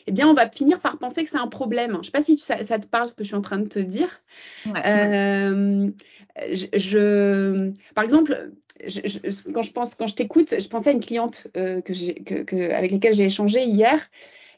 [0.06, 1.92] eh bien, on va finir par penser que c'est un problème.
[1.92, 3.68] Je ne sais pas si ça, te parle ce que je suis en train de
[3.68, 4.22] te dire.
[4.66, 5.90] Euh,
[6.52, 8.52] je, par exemple,
[9.52, 13.14] quand je pense, quand je t'écoute, je pensais à une cliente euh, que avec laquelle
[13.14, 13.98] j'ai échangé hier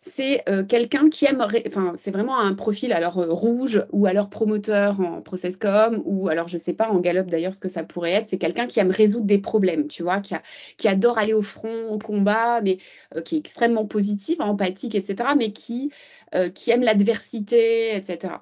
[0.08, 4.30] c'est euh, quelqu'un qui aime, enfin, c'est vraiment un profil alors euh, rouge ou alors
[4.30, 7.82] promoteur en process com ou alors je sais pas en galop d'ailleurs ce que ça
[7.82, 8.26] pourrait être.
[8.26, 10.42] C'est quelqu'un qui aime résoudre des problèmes, tu vois, qui, a,
[10.76, 12.78] qui adore aller au front, au combat, mais
[13.16, 15.30] euh, qui est extrêmement positif, empathique, etc.
[15.36, 15.90] Mais qui
[16.54, 18.34] qui aime l'adversité, etc.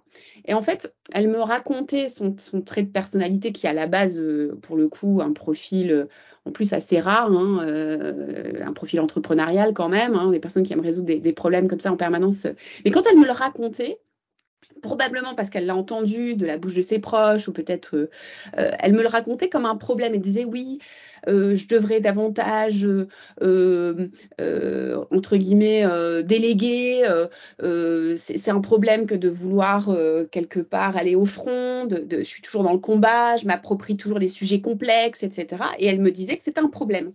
[0.47, 4.23] Et en fait, elle me racontait son, trait de personnalité qui, à la base,
[4.63, 6.09] pour le coup, un profil
[6.47, 10.73] en plus assez rare, hein, euh, un profil entrepreneurial quand même, hein, des personnes qui
[10.73, 12.47] aiment résoudre des, problèmes comme ça en permanence.
[12.85, 13.99] Mais quand elle me le racontait,
[14.85, 18.11] probablement parce qu'elle l'a entendu de la bouche de ses proches ou peut-être euh,
[18.59, 20.13] euh, elle me le racontait comme un problème.
[20.15, 20.79] Elle disait oui,
[21.27, 22.87] euh, je devrais davantage,
[23.41, 25.85] entre guillemets,
[26.23, 27.03] déléguer.
[28.17, 29.91] c'est un problème que de vouloir
[30.31, 31.87] quelque part aller au front.
[31.87, 35.63] De, je suis toujours dans le combat, je m'approprie toujours les sujets complexes, etc.
[35.79, 37.13] Et elle me disait que c'était un problème.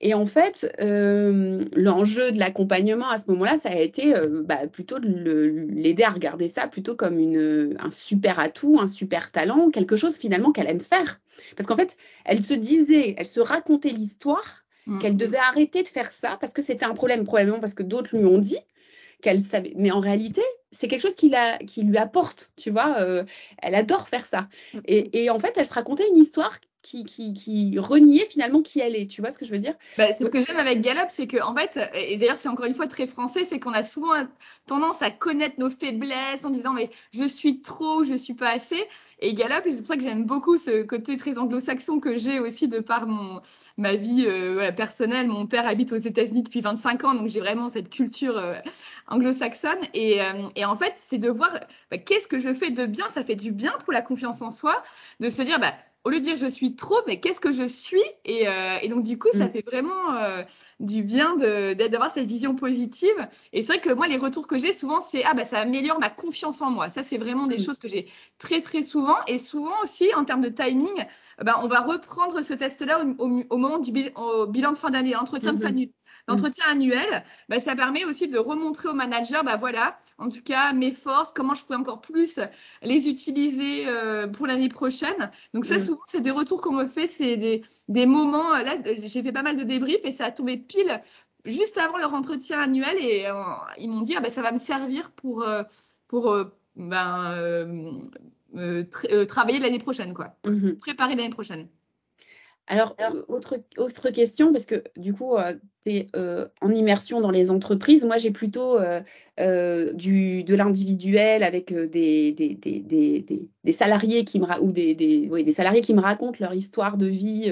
[0.00, 4.68] Et en fait, euh, l'enjeu de l'accompagnement à ce moment-là, ça a été euh, bah,
[4.68, 9.70] plutôt de l'aider à regarder ça plutôt comme une, un super atout, un super talent,
[9.70, 11.20] quelque chose finalement qu'elle aime faire.
[11.56, 14.98] Parce qu'en fait, elle se disait, elle se racontait l'histoire mmh.
[14.98, 18.16] qu'elle devait arrêter de faire ça parce que c'était un problème, probablement parce que d'autres
[18.16, 18.58] lui ont dit
[19.20, 19.72] qu'elle savait.
[19.74, 23.00] Mais en réalité, c'est quelque chose qui, la, qui lui apporte, tu vois.
[23.00, 23.24] Euh,
[23.62, 24.48] elle adore faire ça.
[24.74, 24.78] Mmh.
[24.86, 28.80] Et, et, en fait, elle se racontait une histoire qui, qui, qui, reniait finalement qui
[28.80, 29.06] elle est.
[29.06, 29.74] Tu vois ce que je veux dire?
[29.96, 32.66] Bah, C'est ce que j'aime avec Gallup, c'est que en fait, et d'ailleurs c'est encore
[32.66, 34.12] une fois très français, c'est qu'on a souvent
[34.66, 38.82] tendance à connaître nos faiblesses en disant mais je suis trop, je suis pas assez.
[39.20, 42.38] Et Gallup, et c'est pour ça que j'aime beaucoup ce côté très anglo-saxon que j'ai
[42.38, 43.40] aussi de par mon
[43.76, 45.26] ma vie euh, personnelle.
[45.28, 48.54] Mon père habite aux États-Unis depuis 25 ans, donc j'ai vraiment cette culture euh,
[49.08, 49.78] anglo-saxonne.
[49.94, 51.52] Et, euh, et, en fait, c'est de voir
[51.90, 53.08] bah, qu'est-ce que je fais de bien?
[53.08, 54.82] Ça fait du bien pour la confiance en soi,
[55.20, 55.72] de se dire bah
[56.04, 58.88] au lieu de dire je suis trop, mais qu'est-ce que je suis et, euh, et,
[58.88, 59.50] donc du coup, ça mm.
[59.50, 60.42] fait vraiment euh,
[60.80, 63.28] du bien d'avoir cette vision positive.
[63.52, 66.00] Et c'est vrai que moi, les retours que j'ai souvent, c'est ah bah ça améliore
[66.00, 66.88] ma confiance en moi.
[66.88, 67.64] Ça, c'est vraiment des mm.
[67.64, 68.08] choses que j'ai
[68.38, 69.16] très très souvent.
[69.26, 71.04] Et souvent aussi en termes de timing,
[71.42, 75.60] bah, on va reprendre ce test-là au, moment du bilan de fin d'année, entretien de
[75.60, 75.90] fin mm-hmm.
[76.28, 80.74] L'entretien annuel, bah, ça permet aussi de remontrer au manager, bah voilà, en tout cas
[80.74, 82.38] mes forces, comment je pourrais encore plus
[82.82, 85.30] les utiliser euh, pour l'année prochaine.
[85.54, 85.80] Donc ça, mm.
[85.80, 88.52] souvent, c'est des retours qu'on me fait, c'est des, des moments.
[88.52, 91.02] Là, j'ai fait pas mal de débriefs et ça a tombé pile
[91.46, 93.32] juste avant leur entretien annuel et euh,
[93.78, 95.62] ils m'ont dit, ah, bah, ça va me servir pour euh,
[96.08, 96.34] pour
[96.76, 97.34] ben,
[99.28, 100.78] travailler l'année prochaine, quoi, mm-hmm.
[100.78, 101.68] préparer l'année prochaine.
[102.70, 105.54] Alors, euh, autre, autre question, parce que du coup, euh,
[105.86, 108.04] tu es euh, en immersion dans les entreprises.
[108.04, 108.78] Moi, j'ai plutôt
[109.38, 113.24] du, de l'individuel avec des, des, des,
[113.64, 117.06] des, salariés qui me, ou des, oui, des salariés qui me racontent leur histoire de
[117.06, 117.50] vie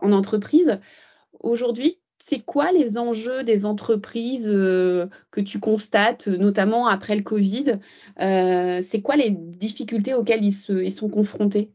[0.00, 0.80] en entreprise.
[1.40, 7.78] Aujourd'hui, c'est quoi les enjeux des entreprises que tu constates, notamment après le Covid?
[8.18, 11.70] C'est quoi les difficultés auxquelles ils, se, ils sont confrontés?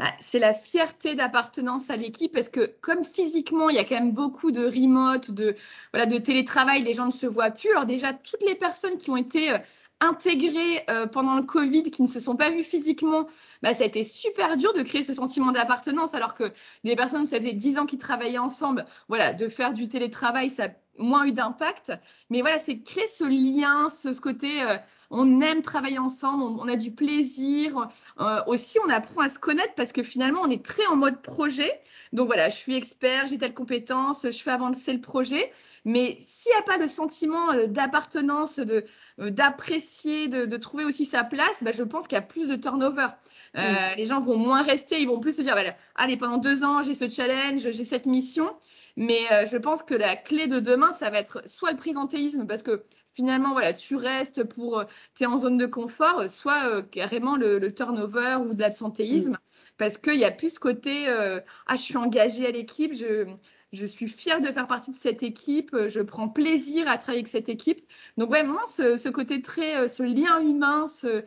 [0.00, 3.96] Bah, c'est la fierté d'appartenance à l'équipe parce que comme physiquement il y a quand
[3.96, 5.54] même beaucoup de remote, de
[5.92, 7.70] voilà de télétravail, les gens ne se voient plus.
[7.72, 9.58] Alors déjà toutes les personnes qui ont été euh,
[10.00, 13.26] intégrées euh, pendant le Covid, qui ne se sont pas vues physiquement,
[13.62, 16.50] bah, ça a été super dur de créer ce sentiment d'appartenance alors que
[16.82, 20.68] des personnes ça faisait 10 ans qu'ils travaillaient ensemble, voilà, de faire du télétravail, ça
[20.96, 21.92] moins eu d'impact.
[22.30, 24.76] Mais voilà, c'est créer ce lien, ce, côté, euh,
[25.10, 27.88] on aime travailler ensemble, on, a du plaisir.
[28.20, 31.20] Euh, aussi, on apprend à se connaître parce que finalement, on est très en mode
[31.20, 31.80] projet.
[32.12, 35.50] Donc voilà, je suis expert, j'ai telle compétence, je fais avancer le projet.
[35.84, 38.84] Mais s'il n'y a pas le sentiment euh, d'appartenance, de
[39.18, 43.08] d'apprécier, de, trouver aussi sa place, bah, je pense qu'il y a plus de turnover.
[43.54, 46.80] Les gens vont moins rester, ils vont plus se dire, bah, allez, pendant deux ans,
[46.80, 48.50] j'ai ce challenge, j'ai cette mission.
[48.96, 52.46] Mais euh, je pense que la clé de demain, ça va être soit le présentéisme,
[52.46, 52.84] parce que
[53.20, 57.36] finalement, voilà, tu restes pour, euh, tu es en zone de confort, soit euh, carrément
[57.36, 59.38] le, turnover ou de l'absentéisme, mm.
[59.78, 63.26] parce qu'il y a plus ce côté, ah, je suis engagée à l'équipe, je,
[63.72, 67.28] je suis fière de faire partie de cette équipe, je prends plaisir à travailler avec
[67.28, 67.86] cette équipe.
[68.16, 71.24] Donc vraiment, ce, ce côté très, ce lien humain, ce,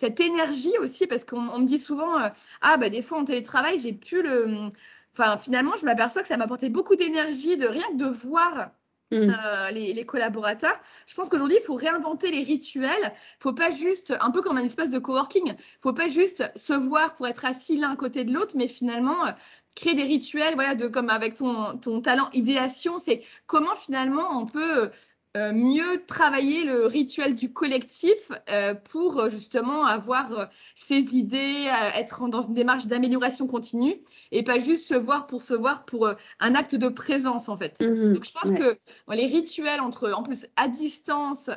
[0.00, 2.28] cette énergie aussi, parce qu'on me dit souvent, euh,
[2.60, 4.68] ah bah des fois en télétravail, j'ai pu le...
[5.12, 8.70] Enfin, finalement, je m'aperçois que ça m'apportait beaucoup d'énergie de rien que de voir
[9.12, 9.16] Mm.
[9.16, 10.80] Euh, les, les, collaborateurs.
[11.06, 12.90] Je pense qu'aujourd'hui, il faut réinventer les rituels.
[13.02, 16.50] Il faut pas juste, un peu comme un espace de coworking, il faut pas juste
[16.56, 19.30] se voir pour être assis l'un côté de l'autre, mais finalement euh,
[19.76, 24.46] créer des rituels, voilà, de comme avec ton, ton talent idéation, c'est comment finalement on
[24.46, 24.90] peut
[25.36, 32.26] euh, mieux travailler le rituel du collectif euh, pour euh, justement avoir ses idées, être
[32.28, 33.96] dans une démarche d'amélioration continue
[34.32, 36.08] et pas juste se voir pour se voir pour
[36.40, 37.80] un acte de présence en fait.
[37.80, 38.78] Mmh Donc je pense que
[39.12, 41.50] les rituels entre en plus à distance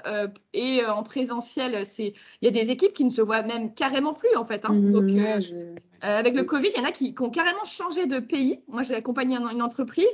[0.53, 4.13] et en présentiel, c'est il y a des équipes qui ne se voient même carrément
[4.13, 4.65] plus en fait.
[4.65, 4.73] Hein.
[4.73, 5.09] Mmh Donc
[6.01, 8.61] avec le Covid, il y en a qui, qui, ont carrément changé de pays.
[8.67, 10.07] Moi, j'ai accompagné une entreprise.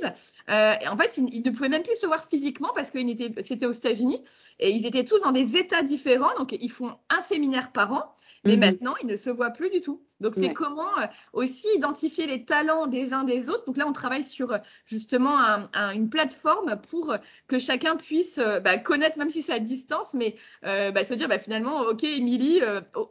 [0.48, 3.42] et en fait, ils, ils, ne pouvaient même plus se voir physiquement parce qu'ils étaient
[3.42, 4.22] c'était aux États-Unis
[4.58, 6.34] et ils étaient tous dans des États différents.
[6.38, 8.16] Donc, ils font un séminaire par an.
[8.44, 8.60] Mais mhm.
[8.60, 10.00] maintenant, ils ne se voient plus du tout.
[10.20, 13.64] Donc, c'est comment euh, aussi identifier les talents des uns des autres.
[13.66, 15.38] Donc là, on travaille sur euh, justement
[15.74, 17.14] une plateforme pour
[17.48, 21.28] que chacun puisse euh, bah, connaître, même si c'est à distance, mais bah, se dire
[21.28, 22.60] bah, finalement, OK, Émilie,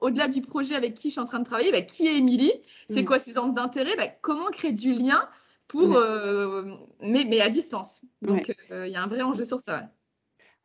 [0.02, 2.54] au-delà du projet avec qui je suis en train de travailler, bah, qui est Émilie?
[2.90, 3.06] C'est mhm.
[3.06, 4.18] quoi ses centres d'intérêt?
[4.22, 5.28] Comment créer du lien
[5.68, 6.00] pour,
[7.02, 8.02] mais, mais, à distance?
[8.22, 9.90] Donc, il y a un vrai enjeu sur ça.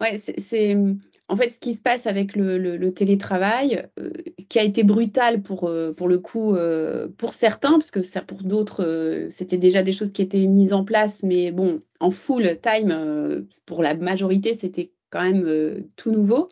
[0.01, 0.77] Ouais, c'est
[1.29, 4.11] en fait ce qui se passe avec le, télétravail, euh,
[4.49, 8.43] qui a été brutal pour, euh, pour le coup euh, pour certains, parce que pour
[8.43, 13.47] d'autres c'était déjà des choses qui étaient mises en place, mais bon, en full time,
[13.67, 16.49] pour la majorité c'était quand même tout nouveau.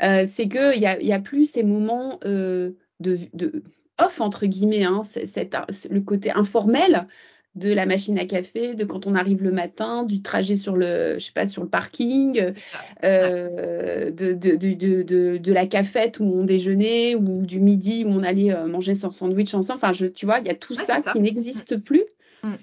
[0.00, 3.62] c'est qu'il y a, a plus ces moments de, de
[4.00, 5.02] off entre guillemets, hein,
[5.90, 7.08] le côté informel
[7.54, 11.14] de la machine à café, de quand on arrive le matin, du trajet sur le,
[11.18, 12.52] je sais pas, sur le parking,
[13.04, 18.22] euh, de, de, de, de, la cafette où on déjeunait ou du midi où on
[18.22, 19.80] allait euh, manger son sandwich ensemble.
[19.82, 21.80] Enfin, je, tu vois, il y a tout ça, qui n'existe mm.
[21.80, 22.04] plus.
[22.42, 22.54] Mm.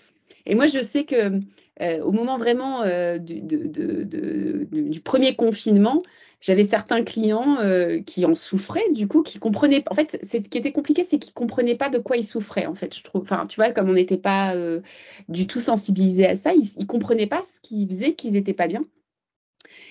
[0.45, 1.41] Et moi, je sais que
[1.81, 2.83] euh, au moment vraiment
[3.19, 6.03] du, du, premier confinement,
[6.41, 9.83] j'avais certains clients euh, qui en souffraient, du coup, qui comprenaient.
[9.89, 12.65] En fait, ce qui était compliqué, c'est qu'ils comprenaient pas de quoi ils souffraient.
[12.65, 13.21] En fait, je trouve.
[13.23, 14.81] Enfin, tu vois, comme on n'était pas euh,
[15.29, 18.67] du tout sensibilisés à ça, ils, ils comprenaient pas ce qui faisait qu'ils n'étaient pas
[18.67, 18.85] bien.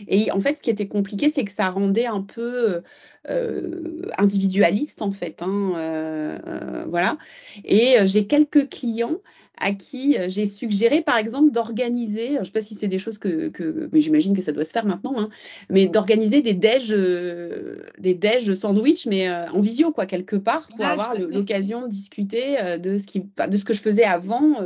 [0.09, 2.83] Et en fait, ce qui était compliqué, c'est que ça rendait un peu
[3.29, 5.43] euh, individualiste, en fait.
[5.43, 7.19] Hein, voilà.
[7.65, 9.21] Et j'ai quelques clients
[9.65, 12.99] à qui euh, j'ai suggéré, par exemple, d'organiser, je ne sais pas si c'est des
[12.99, 15.31] choses que, que mais j'imagine que ça doit se faire maintenant, hein,
[15.71, 20.69] mais d'organiser des déj, euh, des déj sandwich, mais euh, en visio, quoi, quelque part,
[20.69, 24.57] pour avoir l'occasion de discuter de ce qui, de ce que je faisais avant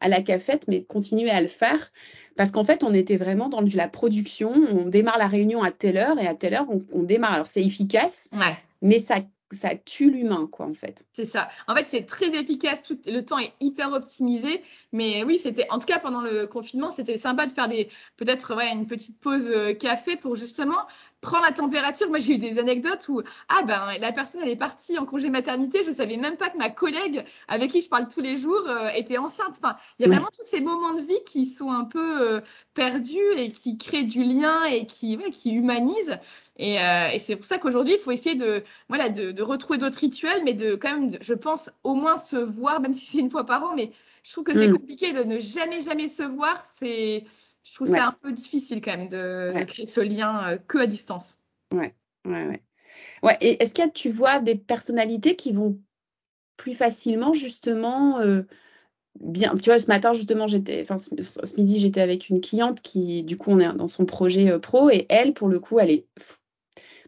[0.00, 1.92] à la cafette, mais continuer à le faire.
[2.36, 4.52] Parce qu'en fait, on était vraiment dans la production.
[4.70, 7.32] On démarre la réunion à telle heure et à telle heure, on, on démarre.
[7.32, 8.56] Alors, c'est efficace, ouais.
[8.80, 9.16] mais ça
[9.50, 11.06] ça tue l'humain, quoi, en fait.
[11.12, 11.48] C'est ça.
[11.66, 12.82] En fait, c'est très efficace.
[12.82, 14.62] Tout, le temps est hyper optimisé.
[14.92, 18.54] Mais oui, c'était, en tout cas, pendant le confinement, c'était sympa de faire des, peut-être,
[18.54, 20.86] ouais, une petite pause euh, café pour justement
[21.20, 22.08] prends la température.
[22.08, 25.30] Moi, j'ai eu des anecdotes où, ah ben, la personne, elle est partie en congé
[25.30, 25.82] maternité.
[25.84, 28.88] Je savais même pas que ma collègue, avec qui je parle tous les jours, euh,
[28.94, 29.58] était enceinte.
[29.62, 32.40] Enfin, il y a vraiment tous ces moments de vie qui sont un peu euh,
[32.74, 36.18] perdus et qui créent du lien et qui, ouais, qui humanisent.
[36.58, 39.78] Et, euh, et c'est pour ça qu'aujourd'hui, il faut essayer de, voilà, de, de retrouver
[39.78, 43.18] d'autres rituels, mais de quand même, je pense, au moins se voir, même si c'est
[43.18, 43.74] une fois par an.
[43.76, 43.92] Mais
[44.24, 44.72] je trouve que c'est mm.
[44.72, 46.62] compliqué de ne jamais, jamais se voir.
[46.72, 47.24] C'est
[47.62, 50.86] je trouve ça un peu difficile quand même de, créer ce lien euh, que à
[50.86, 51.38] distance.
[51.72, 51.94] Ouais,
[52.24, 52.62] ouais, ouais.
[53.22, 55.78] Ouais, et est-ce que tu vois des personnalités qui vont
[56.56, 58.42] plus facilement justement euh,
[59.20, 63.22] bien tu vois ce matin justement j'étais enfin ce, midi j'étais avec une cliente qui
[63.22, 65.90] du coup on est dans son projet euh, pro et elle pour le coup elle
[65.90, 66.06] est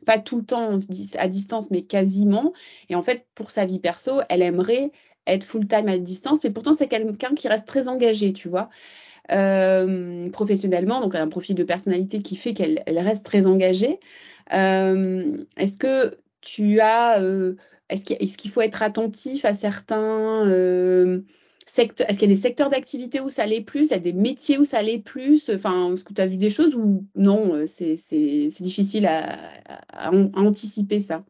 [0.06, 0.78] pas tout le temps
[1.18, 2.52] à distance mais quasiment.
[2.88, 4.92] Et en fait pour sa vie perso elle aimerait
[5.26, 8.70] être full time à distance mais pourtant c'est quelqu'un qui reste très engagé tu vois
[10.32, 14.00] professionnellement, donc elle a un profil de personnalité qui fait qu'elle reste très engagée.
[14.52, 17.54] Euh, est-ce que tu as, euh,
[17.88, 20.44] est-ce qu'il faut être attentif à certains
[21.66, 23.98] secteurs Est-ce qu'il y a des secteurs d'activité où ça allait plus Il y a
[23.98, 25.50] des métiers où ça allait plus?
[25.54, 27.96] Enfin, est-ce que tu as vu des choses où non, c'est
[28.60, 31.24] difficile à, anticiper ça?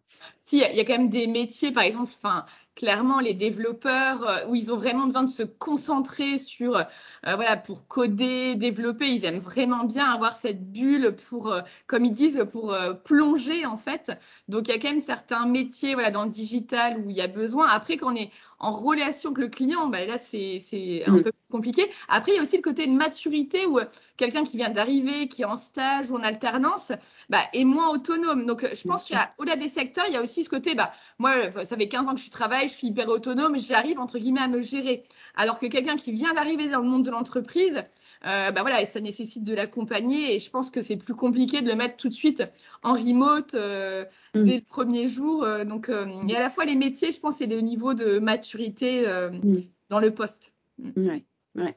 [0.50, 2.44] Si, il y, a quand même des métiers, par exemple, enfin,
[2.80, 6.84] clairement les développeurs euh, où ils ont vraiment besoin de se concentrer sur euh,
[7.22, 12.14] voilà pour coder, développer, ils aiment vraiment bien avoir cette bulle pour euh, comme ils
[12.14, 14.12] disent pour plonger en fait.
[14.48, 17.20] Donc il y a quand même certains métiers voilà dans le digital où il y
[17.20, 17.68] a besoin.
[17.68, 21.90] Après quand on est en relation avec le client, bah, là c'est un peu compliqué.
[22.08, 23.78] Après il y a aussi le côté de maturité où
[24.16, 26.92] quelqu'un qui vient d'arriver, qui est en stage ou en alternance,
[27.28, 28.46] bah, est moins autonome.
[28.46, 31.50] Donc je pense qu'au-delà des secteurs, il y a aussi aussi ce côté, bah, moi,
[31.64, 34.48] ça fait 15 ans que je travaille, je suis hyper autonome, j'arrive, entre guillemets, à
[34.48, 35.04] me gérer.
[35.36, 37.84] Alors que quelqu'un qui vient d'arriver dans le monde de l'entreprise,
[38.26, 41.68] euh, bah voilà, ça nécessite de l'accompagner et je pense que c'est plus compliqué de
[41.68, 42.42] le mettre tout de suite
[42.82, 44.44] en remote euh, mm.
[44.44, 45.42] dès le premier jour.
[45.42, 49.06] Euh, donc, a à la fois les métiers, je pense, et le niveau de maturité
[49.06, 49.62] mm.
[49.88, 50.54] dans le poste.
[50.96, 51.24] Ouais,
[51.56, 51.76] ouais.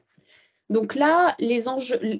[0.70, 1.36] Donc là,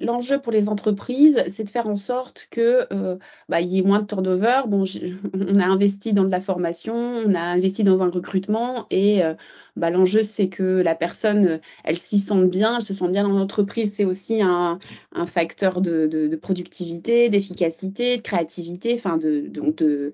[0.01, 3.17] l'enjeu pour les entreprises, c'est de faire en sorte que euh,
[3.49, 4.61] bah, y ait moins de turnover.
[4.67, 4.83] Bon,
[5.33, 9.33] on a investi dans de la formation, on a investi dans un recrutement, et euh,
[9.75, 13.37] bah, l'enjeu c'est que la personne, elle s'y sente bien, elle se sente bien dans
[13.37, 13.93] l'entreprise.
[13.93, 14.77] C'est aussi un,
[15.25, 20.13] facteur de, productivité, d'efficacité, de créativité, enfin de,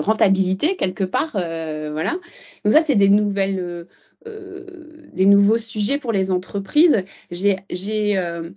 [0.00, 1.32] rentabilité quelque part.
[1.34, 2.12] Euh, voilà.
[2.64, 3.84] Donc ça, c'est des nouvelles euh,
[4.26, 7.04] des nouveaux sujets pour les entreprises.
[7.30, 7.56] J'ai
[8.18, 8.50] euh,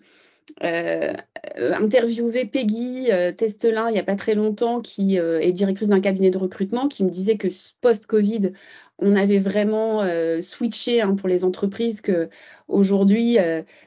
[0.63, 1.13] euh,
[1.58, 6.38] interviewé Peggy Testelin il n'y a pas très longtemps, qui est directrice d'un cabinet de
[6.38, 7.47] recrutement, qui me disait que
[7.82, 8.52] post-Covid,
[8.99, 10.04] on avait vraiment
[10.41, 12.30] switché hein, pour les entreprises que
[12.67, 13.38] aujourd'hui,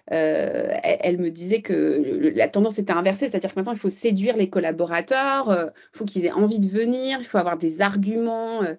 [0.06, 4.48] elle, me disait que la tendance était inversée, c'est-à-dire que maintenant il faut séduire les
[4.48, 8.76] collaborateurs, il faut qu'ils aient envie de venir, il faut avoir des arguments euh, euh,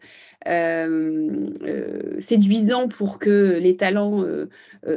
[2.19, 4.47] séduisant pour que les talents euh,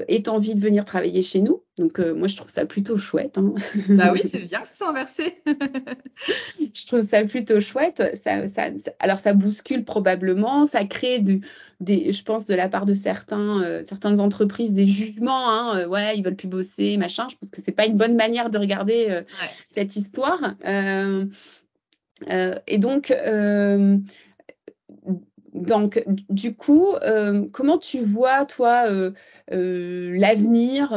[0.09, 1.63] aient envie de venir travailler chez nous.
[1.79, 3.39] Donc moi je trouve ça plutôt chouette.
[3.39, 3.55] Hein.
[3.89, 5.35] Bah oui, c'est bien que ce soit inversé.
[5.47, 8.03] je trouve ça plutôt chouette.
[8.15, 11.41] Ça, ça, alors ça bouscule probablement, ça crée du,
[11.81, 15.49] des, je pense de la part de certains, certaines entreprises des jugements.
[15.49, 17.27] Hein, ouais, ils veulent plus bosser, machin.
[17.31, 19.23] Je pense que c'est pas une bonne manière de regarder
[19.71, 20.55] cette histoire.
[22.67, 23.13] et donc,
[25.61, 29.13] donc, du coup, euh, comment tu vois, toi, euh,
[29.53, 30.89] euh, l'avenir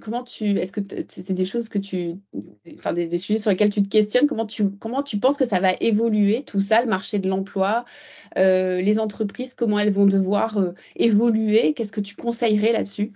[0.00, 2.14] Comment tu, est-ce que c'est des choses que tu,
[2.74, 5.60] enfin, des, sujets sur lesquels tu te questionnes Comment tu, comment tu penses que ça
[5.60, 7.84] va évoluer tout ça, le marché de l'emploi,
[8.36, 10.58] les entreprises, comment elles vont devoir
[10.96, 13.12] évoluer Qu'est-ce que tu conseillerais là-dessus?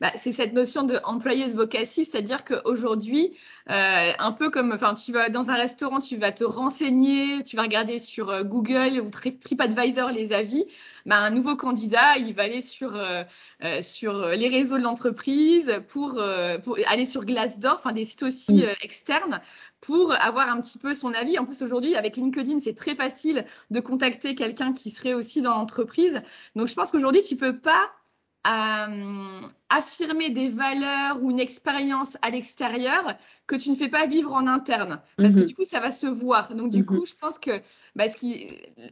[0.00, 3.34] Bah, c'est cette notion de employé advocacy, c'est-à-dire qu'aujourd'hui,
[3.70, 7.56] euh, un peu comme, enfin, tu vas dans un restaurant, tu vas te renseigner, tu
[7.56, 10.64] vas regarder sur euh, Google ou TripAdvisor les avis.
[11.06, 13.22] Bah, un nouveau candidat, il va aller sur euh,
[13.64, 16.20] euh sur les réseaux de l'entreprise pour,
[16.62, 19.40] pour aller sur Glassdoor, enfin des sites aussi externes
[19.80, 21.38] pour avoir un petit peu son avis.
[21.38, 25.52] En plus, aujourd'hui, avec LinkedIn, c'est très facile de contacter quelqu'un qui serait aussi dans
[25.52, 26.22] l'entreprise.
[26.54, 27.90] Donc, je pense qu'aujourd'hui, tu peux pas
[28.46, 34.32] euh, affirmer des valeurs ou une expérience à l'extérieur que tu ne fais pas vivre
[34.32, 35.00] en interne.
[35.16, 35.46] Parce que mhm.
[35.46, 36.54] du coup, ça va se voir.
[36.54, 36.86] Donc, du mhm.
[36.86, 37.60] coup, je pense que
[37.94, 38.06] bah,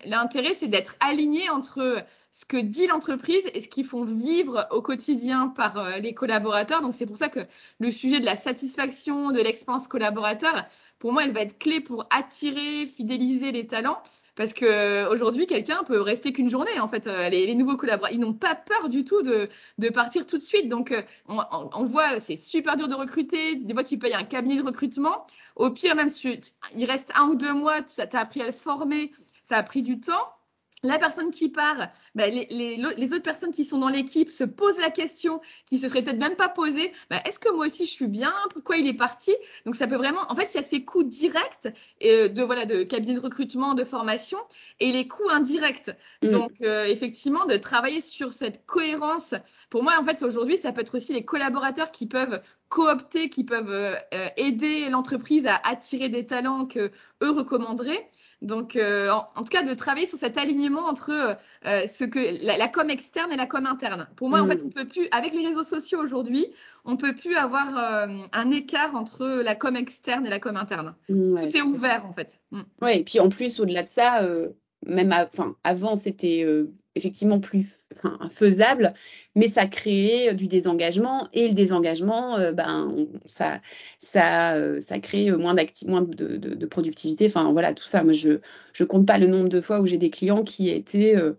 [0.05, 4.83] l'intérêt, c'est d'être aligné entre ce que dit l'entreprise et ce qu'ils font vivre au
[4.83, 6.81] quotidien par euh, les collaborateurs.
[6.81, 7.41] Donc, c'est pour ça que
[7.81, 10.65] le sujet de la satisfaction, de l'expérience collaborateur,
[11.01, 14.01] pour moi, elle va être clé pour attirer, fidéliser les talents.
[14.37, 16.79] Parce que aujourd'hui, quelqu'un peut rester qu'une journée.
[16.79, 20.27] En fait, euh, les, nouveaux collaborateurs, ils n'ont pas peur du tout de, de partir
[20.27, 20.69] tout de suite.
[20.69, 23.57] Donc, euh, on, on, voit, c'est super dur de recruter.
[23.57, 25.27] Des fois, tu payes un cabinet de recrutement.
[25.57, 26.39] Au pire, même si
[26.77, 29.13] il reste un ou deux mois, tu as appris à le former,
[29.49, 30.29] ça a pris du temps
[30.83, 34.45] la personne qui part, bah, les, les, les, autres personnes qui sont dans l'équipe se
[34.45, 37.85] posent la question, qui se seraient peut-être même pas posées, bah, est-ce que moi aussi
[37.85, 38.33] je suis bien?
[38.53, 39.35] Pourquoi il est parti?
[39.67, 41.69] Donc ça peut vraiment, en fait, il y a ces coûts directs
[42.05, 44.39] euh, de voilà de cabinet de recrutement, de formation,
[44.81, 45.91] et les coûts indirects.
[46.23, 46.31] Mm.
[46.31, 49.35] Donc euh, effectivement, de travailler sur cette cohérence.
[49.69, 52.41] Pour moi, en fait, aujourd'hui, ça peut être aussi les collaborateurs qui peuvent
[52.71, 56.91] coopter, qui peuvent euh, aider l'entreprise à attirer des talents que
[57.23, 58.09] eux recommanderaient.
[58.43, 62.69] Donc, euh, en, tout cas, de travailler sur cet alignement entre euh, ce que la,
[62.69, 64.09] com externe et la com interne.
[64.17, 64.67] Pour moi, en fait, mm.
[64.67, 66.47] on peut plus, avec les réseaux sociaux aujourd'hui,
[66.85, 70.95] on peut plus avoir euh, un écart entre la com externe et la com interne.
[71.11, 72.41] Mm, tout est ouvert, en fait.
[72.51, 72.61] Mm.
[72.81, 74.21] Oui, et puis en plus, au-delà de ça,
[74.87, 76.47] même enfin, avant, c'était
[76.97, 77.89] effectivement plus
[78.31, 78.93] faisable,
[79.35, 83.61] mais ça crée du désengagement et le désengagement, euh, ben, ça,
[83.99, 85.55] ça, euh, ça crée moins,
[85.87, 87.27] moins de, de, productivité.
[87.27, 88.03] Enfin voilà, tout ça.
[88.03, 88.31] Moi, je
[88.81, 91.35] ne compte pas le nombre de fois où j'ai des clients qui étaient, euh,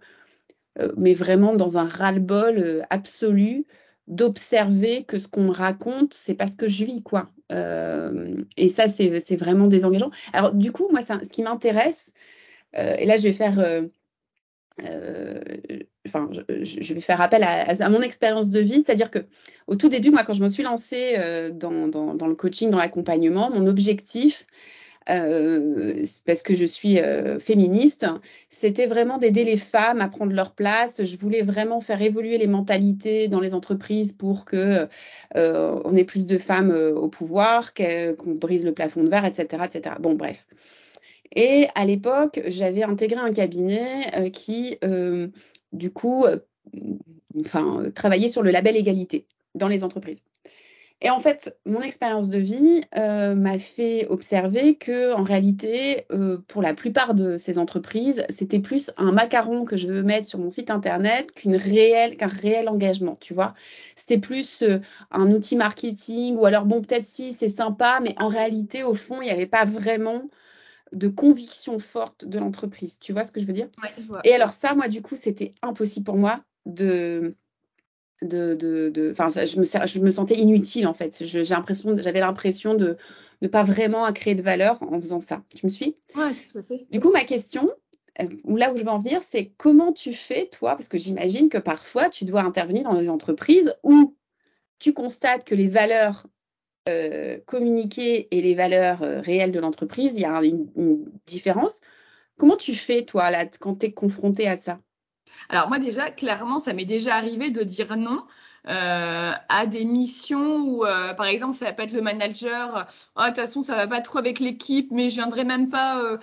[0.98, 3.66] mais vraiment dans un ras-le-bol absolu
[4.08, 7.30] d'observer que ce qu'on me raconte, c'est pas ce que je vis, quoi.
[8.58, 10.12] et ça, c'est vraiment désengageant.
[10.34, 12.14] Alors, du coup, moi, ce qui m'intéresse,
[12.74, 13.60] et là, je vais faire
[14.80, 15.40] euh,
[16.08, 19.20] enfin, je, vais faire appel à, mon expérience de vie, c'est-à-dire que
[19.68, 21.74] au tout début, moi, quand je me suis lancée euh, dans,
[22.28, 24.48] le coaching, dans l'accompagnement, mon objectif,
[25.10, 27.00] euh, parce que je suis
[27.40, 28.06] féministe,
[28.50, 31.04] c'était vraiment d'aider les femmes à prendre leur place.
[31.04, 34.88] Je voulais vraiment faire évoluer les mentalités dans les entreprises pour que
[35.36, 39.96] on ait plus de femmes au pouvoir, qu'on brise le plafond de verre, etc., etc.
[40.00, 40.46] Bon, bref.
[41.36, 44.78] Et à l'époque, j'avais intégré un cabinet qui,
[45.72, 46.26] du coup,
[47.40, 49.26] enfin, travaillait sur le label égalité
[49.56, 50.22] dans les entreprises.
[51.04, 56.38] Et en fait, mon expérience de vie euh, m'a fait observer que, en réalité, euh,
[56.48, 60.38] pour la plupart de ces entreprises, c'était plus un macaron que je veux mettre sur
[60.38, 63.18] mon site internet qu'un réel engagement.
[63.20, 63.56] Tu vois,
[63.96, 64.80] c'était plus euh,
[65.10, 69.22] un outil marketing ou alors bon, peut-être si c'est sympa, mais en réalité, au fond,
[69.24, 70.30] il n'y avait pas vraiment
[70.92, 73.00] de conviction forte de l'entreprise.
[73.00, 73.70] Tu vois ce que je veux dire?
[73.82, 74.22] Ouais, je vois.
[74.24, 77.34] Et alors ça, moi, du coup, c'était impossible pour moi de
[78.22, 81.24] de, de, enfin, je me, je me sentais inutile en fait.
[81.24, 82.98] J'ai l'impression, j'avais l'impression de
[83.42, 85.44] ne pas vraiment créer de valeur en faisant ça.
[85.56, 85.98] Tu me suis?
[86.16, 86.86] Ouais, tout à fait.
[86.92, 87.72] Du coup, ma question,
[88.22, 91.50] euh, là où je veux en venir, c'est comment tu fais toi, parce que j'imagine
[91.50, 94.16] que parfois tu dois intervenir dans des entreprises où
[94.78, 96.28] tu constates que les valeurs
[96.90, 101.80] euh, communiquées et les valeurs euh, réelles de l'entreprise, il y a une, différence.
[102.40, 103.30] Comment tu fais toi
[103.60, 104.80] quand tu es confronté à ça?
[105.50, 108.26] Alors moi déjà, clairement, ça m'est déjà arrivé de dire non.
[108.68, 110.86] Euh, à des missions où,
[111.18, 114.20] par exemple, ça pas être le manager, oh, de toute façon, ça va pas trop
[114.20, 116.20] avec l'équipe, mais je viendrai même pas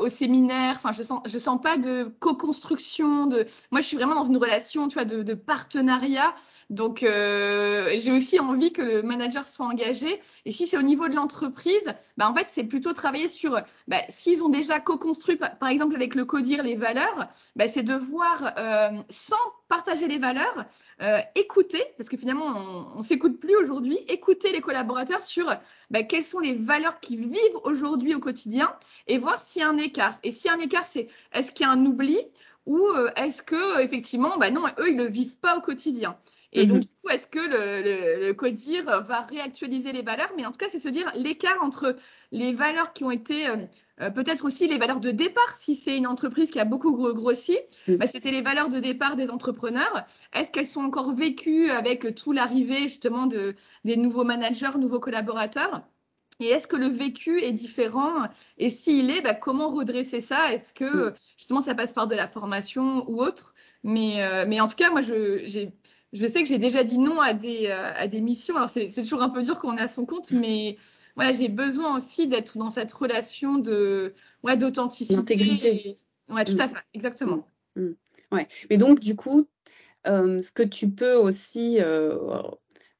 [0.00, 0.74] au séminaire.
[0.76, 3.28] Enfin, je sens, sens pas de co-construction.
[3.70, 6.34] Moi, je suis vraiment dans une relation, de partenariat.
[6.70, 10.20] Donc, j'ai aussi envie que le manager soit engagé.
[10.44, 13.98] Et si c'est au niveau de l'entreprise, bah, en fait, c'est plutôt travailler sur, bah,
[14.08, 18.54] s'ils ont déjà co-construit, par, exemple, avec le CODIR, les valeurs, bah, c'est de voir,
[19.08, 19.36] sans
[19.68, 20.64] partager les valeurs,
[21.34, 22.46] écouter parce que finalement,
[22.94, 25.46] on, ne s'écoute plus aujourd'hui, écouter les collaborateurs sur
[25.90, 28.72] bah, quelles sont les valeurs qui vivent aujourd'hui au quotidien
[29.06, 30.18] et voir s'il y a un écart.
[30.22, 32.18] Et s'il y a un écart, c'est est-ce qu'il y a un oubli
[32.66, 36.16] ou euh, est-ce que effectivement, bah non, eux, ils ne le vivent pas au quotidien.
[36.56, 36.82] Et donc, mhm.
[36.84, 40.32] du coup, est-ce que le, le, CODIR va réactualiser les valeurs?
[40.36, 41.96] Mais en tout cas, c'est se dire l'écart entre
[42.32, 43.56] les valeurs qui ont été euh,
[44.00, 47.58] euh, peut-être aussi les valeurs de départ, si c'est une entreprise qui a beaucoup grossi,
[47.88, 47.96] mm.
[47.96, 50.06] bah, c'était les valeurs de départ des entrepreneurs.
[50.32, 53.54] Est-ce qu'elles sont encore vécues avec tout l'arrivée justement de,
[53.84, 55.82] des nouveaux managers, nouveaux collaborateurs?
[56.40, 58.28] Et est-ce que le vécu est différent?
[58.58, 60.52] Et s'il est, bah, comment redresser ça?
[60.54, 61.14] Est-ce que mm.
[61.36, 63.54] justement ça passe par de la formation ou autre?
[63.82, 65.68] Mais, euh, mais en tout cas, moi, je,
[66.16, 68.56] je sais que j'ai déjà dit non à des, euh, à des missions.
[68.56, 70.76] Alors, c'est toujours un peu dur quand on à son compte, mais
[71.14, 75.16] voilà, j'ai besoin aussi d'être dans cette relation de ouais, d'authenticité.
[75.16, 75.96] D'intégrité.
[76.28, 76.70] Ouais, tout à mm.
[76.70, 77.46] fait, exactement.
[77.76, 77.82] Mm.
[77.82, 77.96] Mm.
[78.32, 78.48] Ouais.
[78.70, 79.48] Mais donc, du coup,
[80.06, 82.18] euh, ce que tu peux aussi, euh,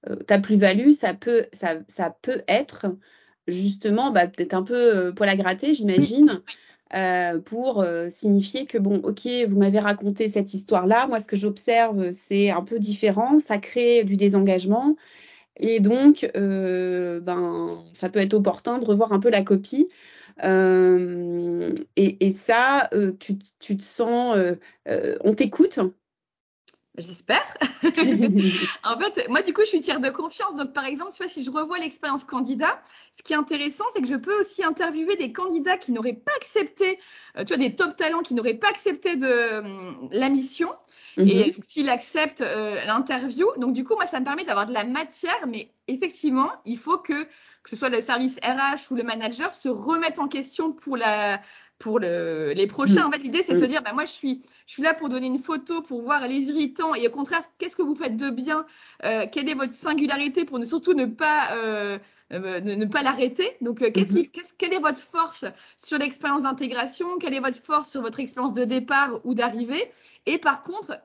[0.09, 2.87] euh, ta plus-value, ça peut, ça, ça, peut être
[3.47, 6.43] justement bah, peut-être un peu poil à gratter, j'imagine.
[7.45, 11.07] Pour signifier que bon, ok, vous m'avez raconté cette histoire-là.
[11.09, 13.39] Moi, ce que j'observe, c'est un peu différent.
[13.39, 14.97] Ça crée du désengagement.
[15.59, 19.89] Et donc, euh, ben, ça peut être opportun de revoir un peu la copie.
[20.45, 24.37] Euh, et, ça, euh, tu, te sens,
[24.87, 25.81] on t'écoute.
[26.99, 27.43] J'espère.
[27.83, 30.55] en fait, moi, du coup, je suis tiers de confiance.
[30.55, 32.81] Donc, par exemple, si je revois l'expérience candidat,
[33.17, 36.33] ce qui est intéressant, c'est que je peux aussi interviewer des candidats qui n'auraient pas
[36.37, 36.99] accepté,
[37.39, 39.63] tu vois, des top talents qui n'auraient pas accepté de
[40.11, 40.71] la mission.
[41.19, 41.63] Et mhm.
[41.63, 45.47] s'il accepte euh, l'interview, donc du coup, moi, ça me permet d'avoir de la matière,
[45.47, 49.71] mais effectivement, il faut que, que ce soit le service RH ou le manager se
[49.71, 51.41] remette en question pour la
[51.79, 53.03] pour le, les prochains.
[53.03, 53.09] Mhm.
[53.09, 55.09] En fait, l'idée, c'est de se dire, bah, moi, je suis, je suis là pour
[55.09, 58.31] donner une photo, pour voir les irritants, et au contraire, qu'est-ce que vous faites de
[58.31, 58.65] bien?
[59.05, 61.99] Euh, Quelle est votre singularité pour ne surtout ne pas euh,
[62.33, 63.57] euh ne, pas l'arrêter?
[63.61, 64.29] Donc, euh, qu'est-ce mhm.
[64.29, 65.45] qu'est-ce, quelle est votre force
[65.77, 67.19] sur l'expérience d'intégration?
[67.19, 69.91] Quelle est votre force sur votre expérience de départ ou d'arrivée?
[70.25, 70.99] Et par contre,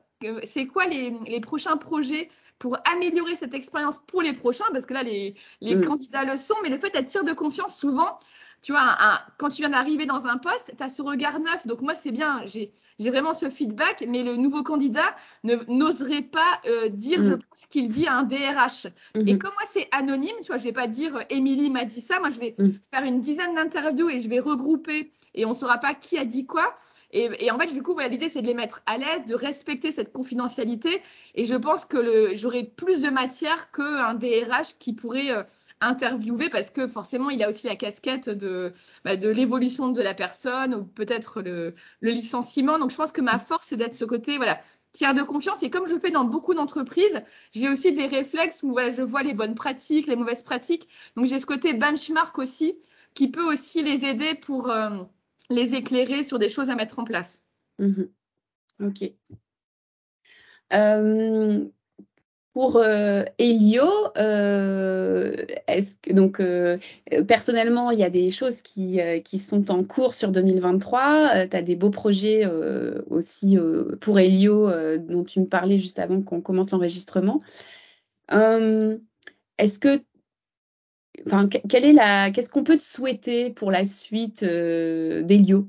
[0.44, 4.66] c'est quoi les, les, prochains projets pour améliorer cette expérience pour les prochains?
[4.72, 5.86] Parce que là, les, les mm.
[5.86, 8.18] candidats le sont, mais le fait d'être de confiance, souvent,
[8.62, 11.66] tu vois, un, quand tu viens d'arriver dans un poste, tu as ce regard neuf.
[11.66, 16.90] Donc moi, c'est bien, j'ai vraiment ce feedback, mais le nouveau candidat n'oserait pas euh,
[16.90, 17.40] dire, je mm.
[17.40, 18.88] pense, qu'il dit à un DRH.
[19.16, 19.28] Mm-hmm.
[19.28, 22.02] Et comme moi, c'est anonyme, tu vois, je vais pas dire, euh, Émilie m'a dit
[22.02, 22.20] ça.
[22.20, 22.70] Moi, je vais mm.
[22.92, 26.46] faire une dizaine d'interviews et je vais regrouper et on saura pas qui a dit
[26.46, 26.76] quoi.
[27.14, 30.14] Et, en fait, du coup, l'idée, c'est de les mettre à l'aise, de respecter cette
[30.14, 31.02] confidentialité.
[31.36, 35.44] Et je pense que j'aurai plus de matière qu'un DRH qui pourrait euh,
[35.82, 38.72] interviewer parce que forcément, il a aussi la casquette de,
[39.04, 42.80] bah, de l'évolution de la personne ou peut-être le, le, licenciement.
[42.80, 44.62] Donc, je pense que ma force, c'est d'être ce côté, voilà,
[44.94, 45.62] tiers de confiance.
[45.64, 47.22] Et comme je le fais dans beaucoup d'entreprises,
[47.54, 50.88] j'ai aussi des réflexes où je vois les bonnes pratiques, les mauvaises pratiques.
[51.18, 52.78] Donc, j'ai ce côté benchmark aussi
[53.14, 54.70] qui peut aussi les aider pour.
[54.70, 54.90] Euh,
[55.52, 57.46] les éclairer sur des choses à mettre en place.
[57.80, 58.10] Mhm.
[58.80, 59.12] Ok.
[60.74, 61.66] Euh,
[62.54, 63.88] pour euh, Elio,
[64.18, 65.36] euh,
[65.68, 66.78] est-ce que donc euh,
[67.28, 71.48] personnellement, il y a des choses qui, qui sont en cours sur 2023.
[71.48, 72.46] tu as des beaux projets
[73.10, 73.58] aussi
[74.02, 77.42] pour Elio dont tu me parlais juste avant qu'on commence l'enregistrement.
[78.30, 80.04] est-ce que
[81.28, 85.68] enfin quelle est la qu'est-ce qu'on peut te souhaiter pour la suite d'Elio?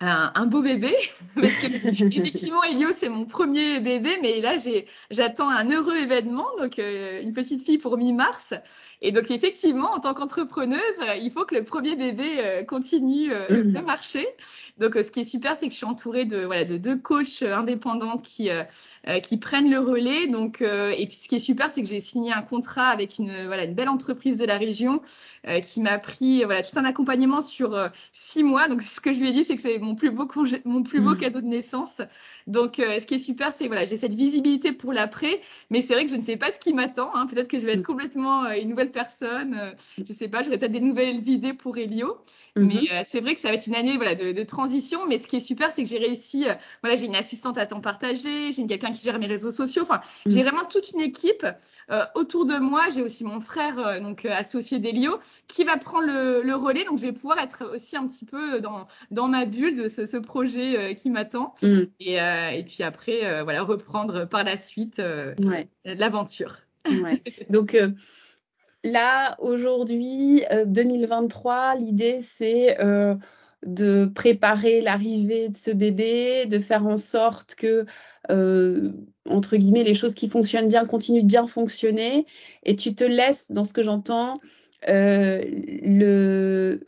[0.00, 0.94] Un, beau bébé.
[1.36, 4.56] effectivement, Elio, c'est mon premier bébé, mais là,
[5.10, 8.54] j'attends un heureux événement, donc euh, une petite fille pour mi-mars.
[9.02, 10.80] Et donc, effectivement, en tant qu'entrepreneuse,
[11.20, 14.26] il faut que le premier bébé euh, continue euh, de marcher.
[14.78, 17.42] Donc, ce qui est super, c'est que je suis entourée de, voilà, de deux coachs
[17.42, 18.48] indépendantes qui,
[19.22, 20.26] qui prennent le relais.
[20.26, 23.46] Donc, et puis, ce qui est super, c'est que j'ai signé un contrat avec une,
[23.46, 25.00] voilà, une belle entreprise de la région
[25.62, 28.66] qui m'a pris voilà, tout un accompagnement sur six mois.
[28.66, 30.28] Donc, ce que je lui ai dit, c'est que c'est mon plus beau
[30.64, 31.18] mon plus beau mm.
[31.18, 32.02] cadeau de naissance.
[32.46, 35.40] Donc, euh, ce qui est super, c'est voilà, j'ai cette visibilité pour l'après,
[35.70, 37.10] mais c'est vrai que je ne sais pas ce qui m'attend.
[37.14, 37.26] Hein.
[37.26, 37.84] Peut-être que je vais être mm.
[37.84, 39.54] complètement euh, une nouvelle personne.
[39.54, 42.18] Euh, je ne sais pas, j'aurai peut-être des nouvelles idées pour Elio.
[42.56, 42.64] Mm-hmm.
[42.64, 45.06] Mais c'est vrai que ça va être une année voilà, de, transition.
[45.08, 46.44] Mais ce qui est super, c'est que j'ai réussi.
[46.82, 49.82] voilà, j'ai une assistante à temps partagé, j'ai quelqu'un qui gère mes réseaux sociaux.
[49.82, 51.44] Enfin, j'ai vraiment toute une équipe
[52.14, 52.90] autour de moi.
[52.94, 55.18] J'ai aussi mon frère, donc associé d'Elio,
[55.48, 56.84] qui va prendre le, le, relais.
[56.84, 60.16] Donc, je vais pouvoir être aussi un petit peu dans, dans ma bulle de ce,
[60.16, 61.54] projet euh, qui m'attend.
[61.62, 61.82] Mm.
[62.08, 65.00] Euh, et, puis après, euh, voilà, reprendre par la suite
[65.84, 66.60] l'aventure.
[67.50, 67.76] Donc
[68.82, 72.76] là, aujourd'hui, 2023, l'idée, c'est
[73.64, 77.86] de préparer l'arrivée de ce bébé, de faire en sorte que,
[78.28, 82.26] entre guillemets, les choses qui fonctionnent bien continuent de bien fonctionner.
[82.64, 84.40] Et tu te laisses, dans ce que j'entends,
[84.86, 86.80] le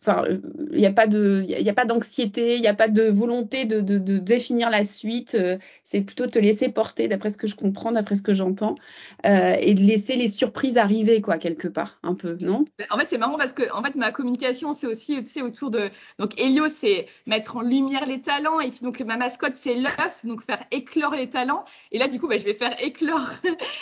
[0.00, 0.24] enfin,
[0.72, 3.64] il n'y a pas de, il a pas d'anxiété, il n'y a pas de volonté
[3.64, 5.36] de, de, de définir la suite.
[5.38, 8.76] Euh, c'est plutôt te laisser porter, d'après ce que je comprends, d'après ce que j'entends,
[9.26, 12.64] euh, et de laisser les surprises arriver, quoi, quelque part, un peu, non?
[12.90, 15.70] En fait, c'est marrant parce que, en fait, ma communication, c'est aussi, tu sais, autour
[15.70, 19.74] de, donc, Helio, c'est mettre en lumière les talents, et puis donc ma mascotte, c'est
[19.74, 21.64] l'œuf, donc faire éclore les talents.
[21.92, 23.28] Et là, du coup, bah, je vais faire éclore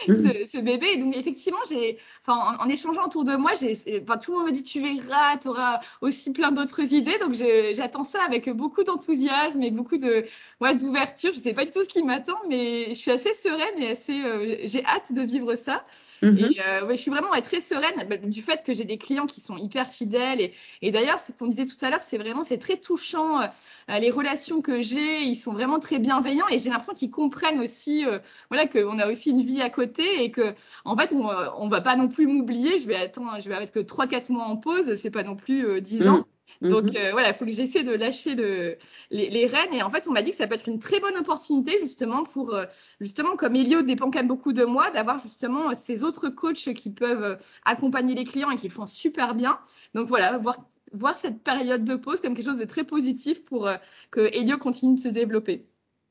[0.07, 0.87] ce, ce, bébé.
[0.95, 4.53] Et donc, effectivement, j'ai, en, en, échangeant autour de moi, j'ai, tout le monde me
[4.53, 7.19] dit, tu verras, tu auras aussi plein d'autres idées.
[7.21, 7.35] Donc
[7.75, 10.27] j'attends ça avec beaucoup d'enthousiasme et beaucoup de
[10.61, 11.33] ouais, d'ouverture.
[11.35, 14.23] Je sais pas du tout ce qui m'attend, mais je suis assez sereine et assez
[14.25, 15.85] euh, j'ai hâte de vivre ça.
[16.23, 16.39] Mhm.
[16.39, 19.27] Et euh, ouais, je suis vraiment très sereine bah, du fait que j'ai des clients
[19.27, 20.41] qui sont hyper fidèles.
[20.41, 20.53] Et,
[20.83, 24.11] et d'ailleurs, ce qu'on disait tout à l'heure, c'est vraiment c'est très touchant euh, les
[24.11, 25.23] relations que j'ai.
[25.23, 28.19] Ils sont vraiment très bienveillants et j'ai l'impression qu'ils comprennent aussi, euh,
[28.51, 30.55] voilà, qu'on a aussi une vie à côté et que
[30.85, 32.79] en fait, on, on va pas non plus m'oublier.
[32.79, 34.95] Je vais attendre, je vais être que 3-4 mois en pause.
[34.97, 36.09] C'est pas non plus 10 mhm.
[36.09, 36.27] ans.
[36.61, 37.11] Donc mhm.
[37.13, 38.77] voilà, il faut que j'essaie de lâcher le,
[39.11, 39.73] les, les, rênes.
[39.73, 42.25] Et en fait, on m'a dit que ça peut être une très bonne opportunité justement
[42.25, 42.57] pour,
[43.01, 46.91] justement, comme Elio dépend quand même beaucoup de moi, d'avoir justement ces autres coachs qui
[46.91, 49.59] peuvent euh, accompagner les clients et qui font super bien.
[49.95, 53.67] Donc voilà, voir, voir cette période de pause comme quelque chose de très positif pour
[53.67, 53.77] euh,
[54.11, 55.67] que Elio continue de se développer.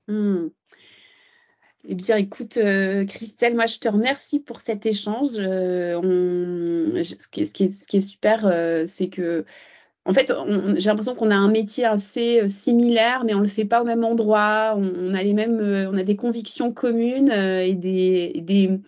[0.07, 0.47] Hmm.
[1.89, 5.29] Eh bien, écoute, euh, Christelle, moi, je te remercie pour cet échange.
[5.35, 5.97] ce,
[7.29, 8.41] qui est, ce, qui est, super,
[8.87, 9.45] c'est que,
[10.07, 10.31] en fait,
[10.77, 14.05] j'ai l'impression qu'on a un métier assez similaire, mais on le fait pas au même
[14.05, 14.77] endroit.
[14.77, 15.59] On, a les mêmes,
[15.91, 18.79] on a des convictions communes et des, des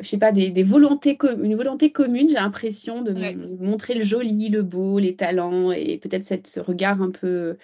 [0.00, 3.14] je sais pas, des, des volontés, une volonté commune, j'ai l'impression de
[3.62, 7.56] montrer le joli, le beau, les talents et peut-être ce regard un peu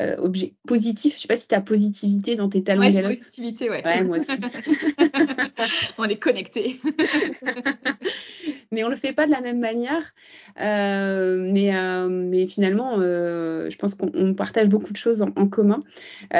[0.00, 1.16] euh, objet, positif.
[1.16, 2.80] Je sais pas si tu as positivité dans tes talents.
[2.80, 3.84] Ouais, positivité, ouais.
[3.84, 4.30] Ouais, moi aussi.
[5.98, 6.80] on est connectés.
[8.70, 10.14] mais on le fait pas de la même manière.
[10.60, 15.80] Euh, mais, euh, mais finalement, je pense qu'on partage beaucoup de choses en, commun.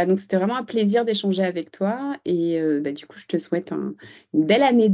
[0.06, 2.16] donc, c'était vraiment un plaisir d'échanger avec toi.
[2.24, 4.88] Et bah, du coup, je te souhaite une belle année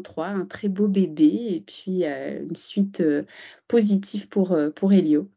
[0.00, 3.02] 2023, un très beau bébé et puis une suite
[3.68, 5.30] positive pour, pour Elio.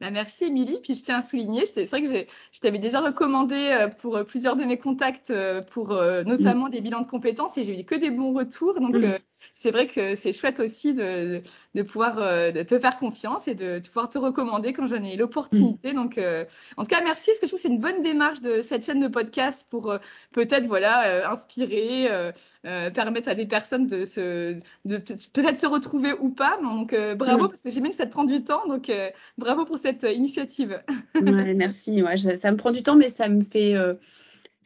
[0.00, 0.78] Bah, merci Émilie.
[0.82, 4.64] Puis je tiens à souligner, c'est vrai que je t'avais déjà recommandé pour plusieurs de
[4.64, 5.32] mes contacts
[5.70, 5.88] pour
[6.26, 8.80] notamment des bilans de compétences et j'ai eu que des bons retours.
[8.80, 9.18] Donc mmh
[9.54, 11.42] c'est vrai que c'est chouette aussi de,
[11.74, 15.16] de pouvoir euh, de te faire confiance et de, pouvoir te recommander quand j'en ai
[15.16, 15.92] l'opportunité.
[15.92, 16.44] Donc, euh,
[16.76, 18.84] en tout cas, merci parce que je trouve que c'est une bonne démarche de cette
[18.84, 19.98] chaîne de podcast pour euh,
[20.32, 22.08] peut-être voilà inspirer,
[22.62, 26.58] permettre à des personnes de se de peut-être se retrouver ou pas.
[26.62, 27.48] Donc, bravo mm.
[27.48, 28.66] parce que j'imagine que ça te prend du temps.
[28.66, 28.92] Donc,
[29.38, 30.80] bravo pour cette initiative.
[31.14, 32.02] ouais, merci.
[32.36, 33.74] Ça me prend du temps, mais ça me fait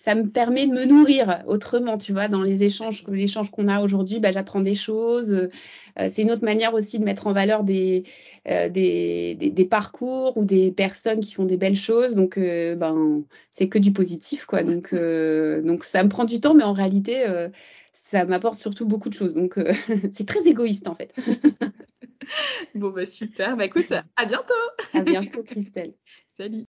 [0.03, 3.81] ça me permet de me nourrir autrement, tu vois, dans les échanges, l'échange qu'on a
[3.81, 5.31] aujourd'hui, bah, j'apprends des choses.
[5.31, 8.03] Euh, c'est une autre manière aussi de mettre en valeur des,
[8.49, 12.17] euh, des, des, parcours ou des personnes qui font des belles choses.
[12.17, 14.65] Donc, euh, ben, c'est que du positif, quoi.
[14.65, 17.25] Donc, donc, ça me prend du temps, mais en réalité,
[17.93, 19.35] ça m'apporte surtout beaucoup de choses.
[19.35, 19.57] Donc,
[20.11, 21.15] c'est très égoïste, en fait.
[22.75, 23.57] bon, bah super.
[23.57, 24.55] Bah écoute, à bientôt.
[24.95, 25.95] À bientôt, Christelle.
[26.37, 26.67] Salut.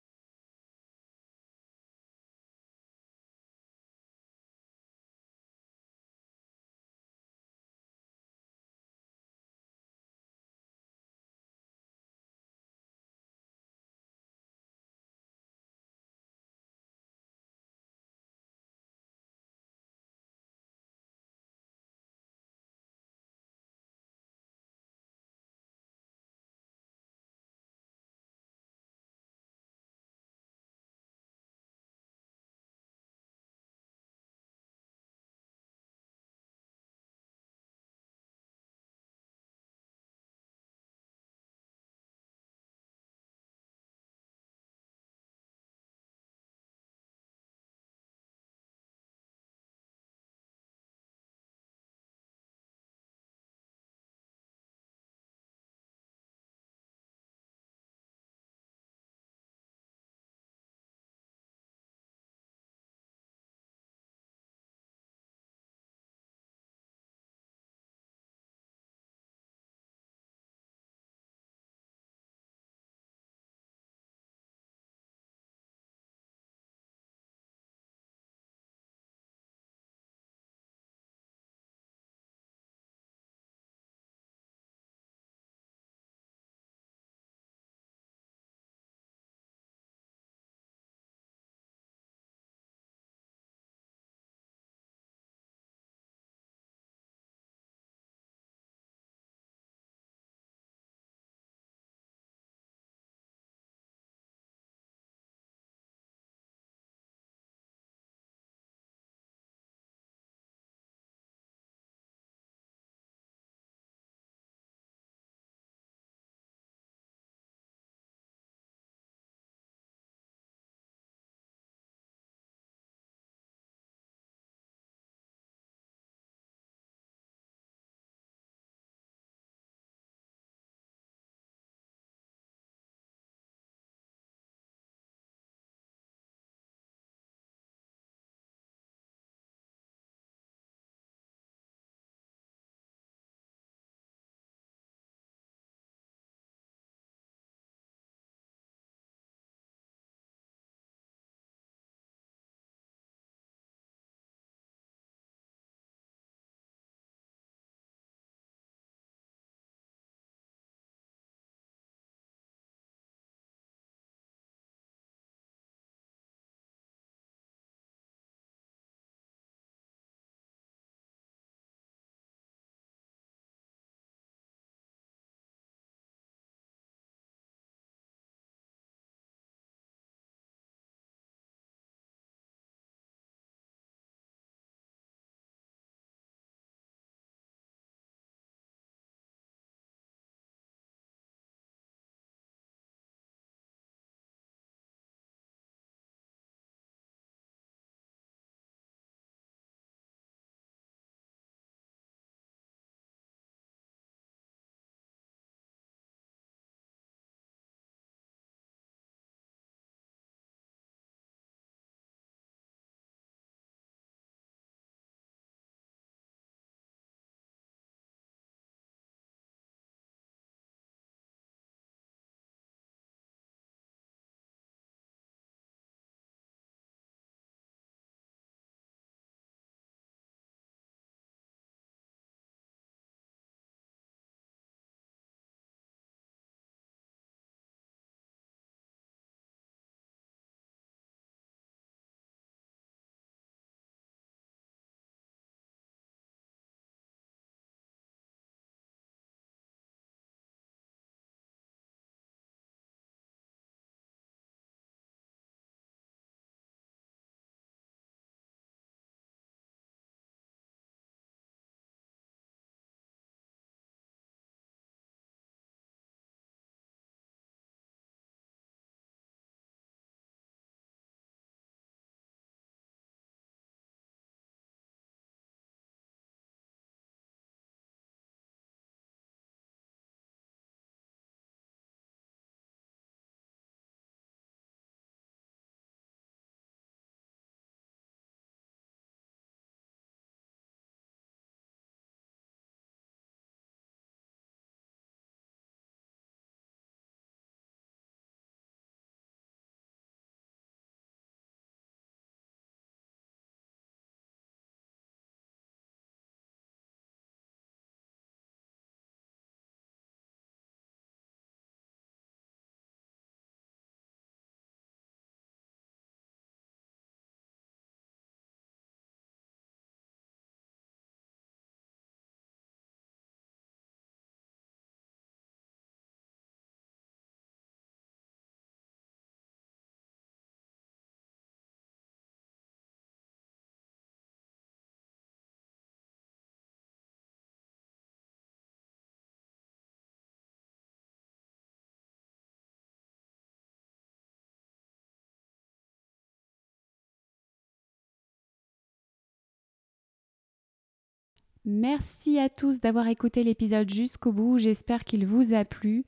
[351.65, 354.57] Merci à tous d'avoir écouté l'épisode jusqu'au bout.
[354.59, 356.05] J'espère qu'il vous a plu.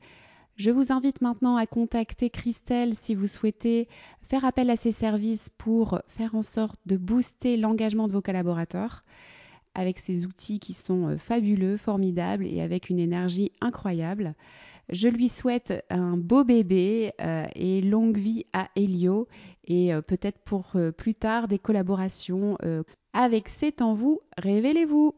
[0.56, 3.88] Je vous invite maintenant à contacter Christelle si vous souhaitez
[4.22, 9.04] faire appel à ses services pour faire en sorte de booster l'engagement de vos collaborateurs
[9.74, 14.36] avec ces outils qui sont euh, fabuleux, formidables et avec une énergie incroyable.
[14.90, 19.28] Je lui souhaite un beau bébé euh, et longue vie à Helio
[19.66, 22.58] et euh, peut-être pour plus tard des collaborations
[23.14, 25.14] avec C'est en vous, révélez-vous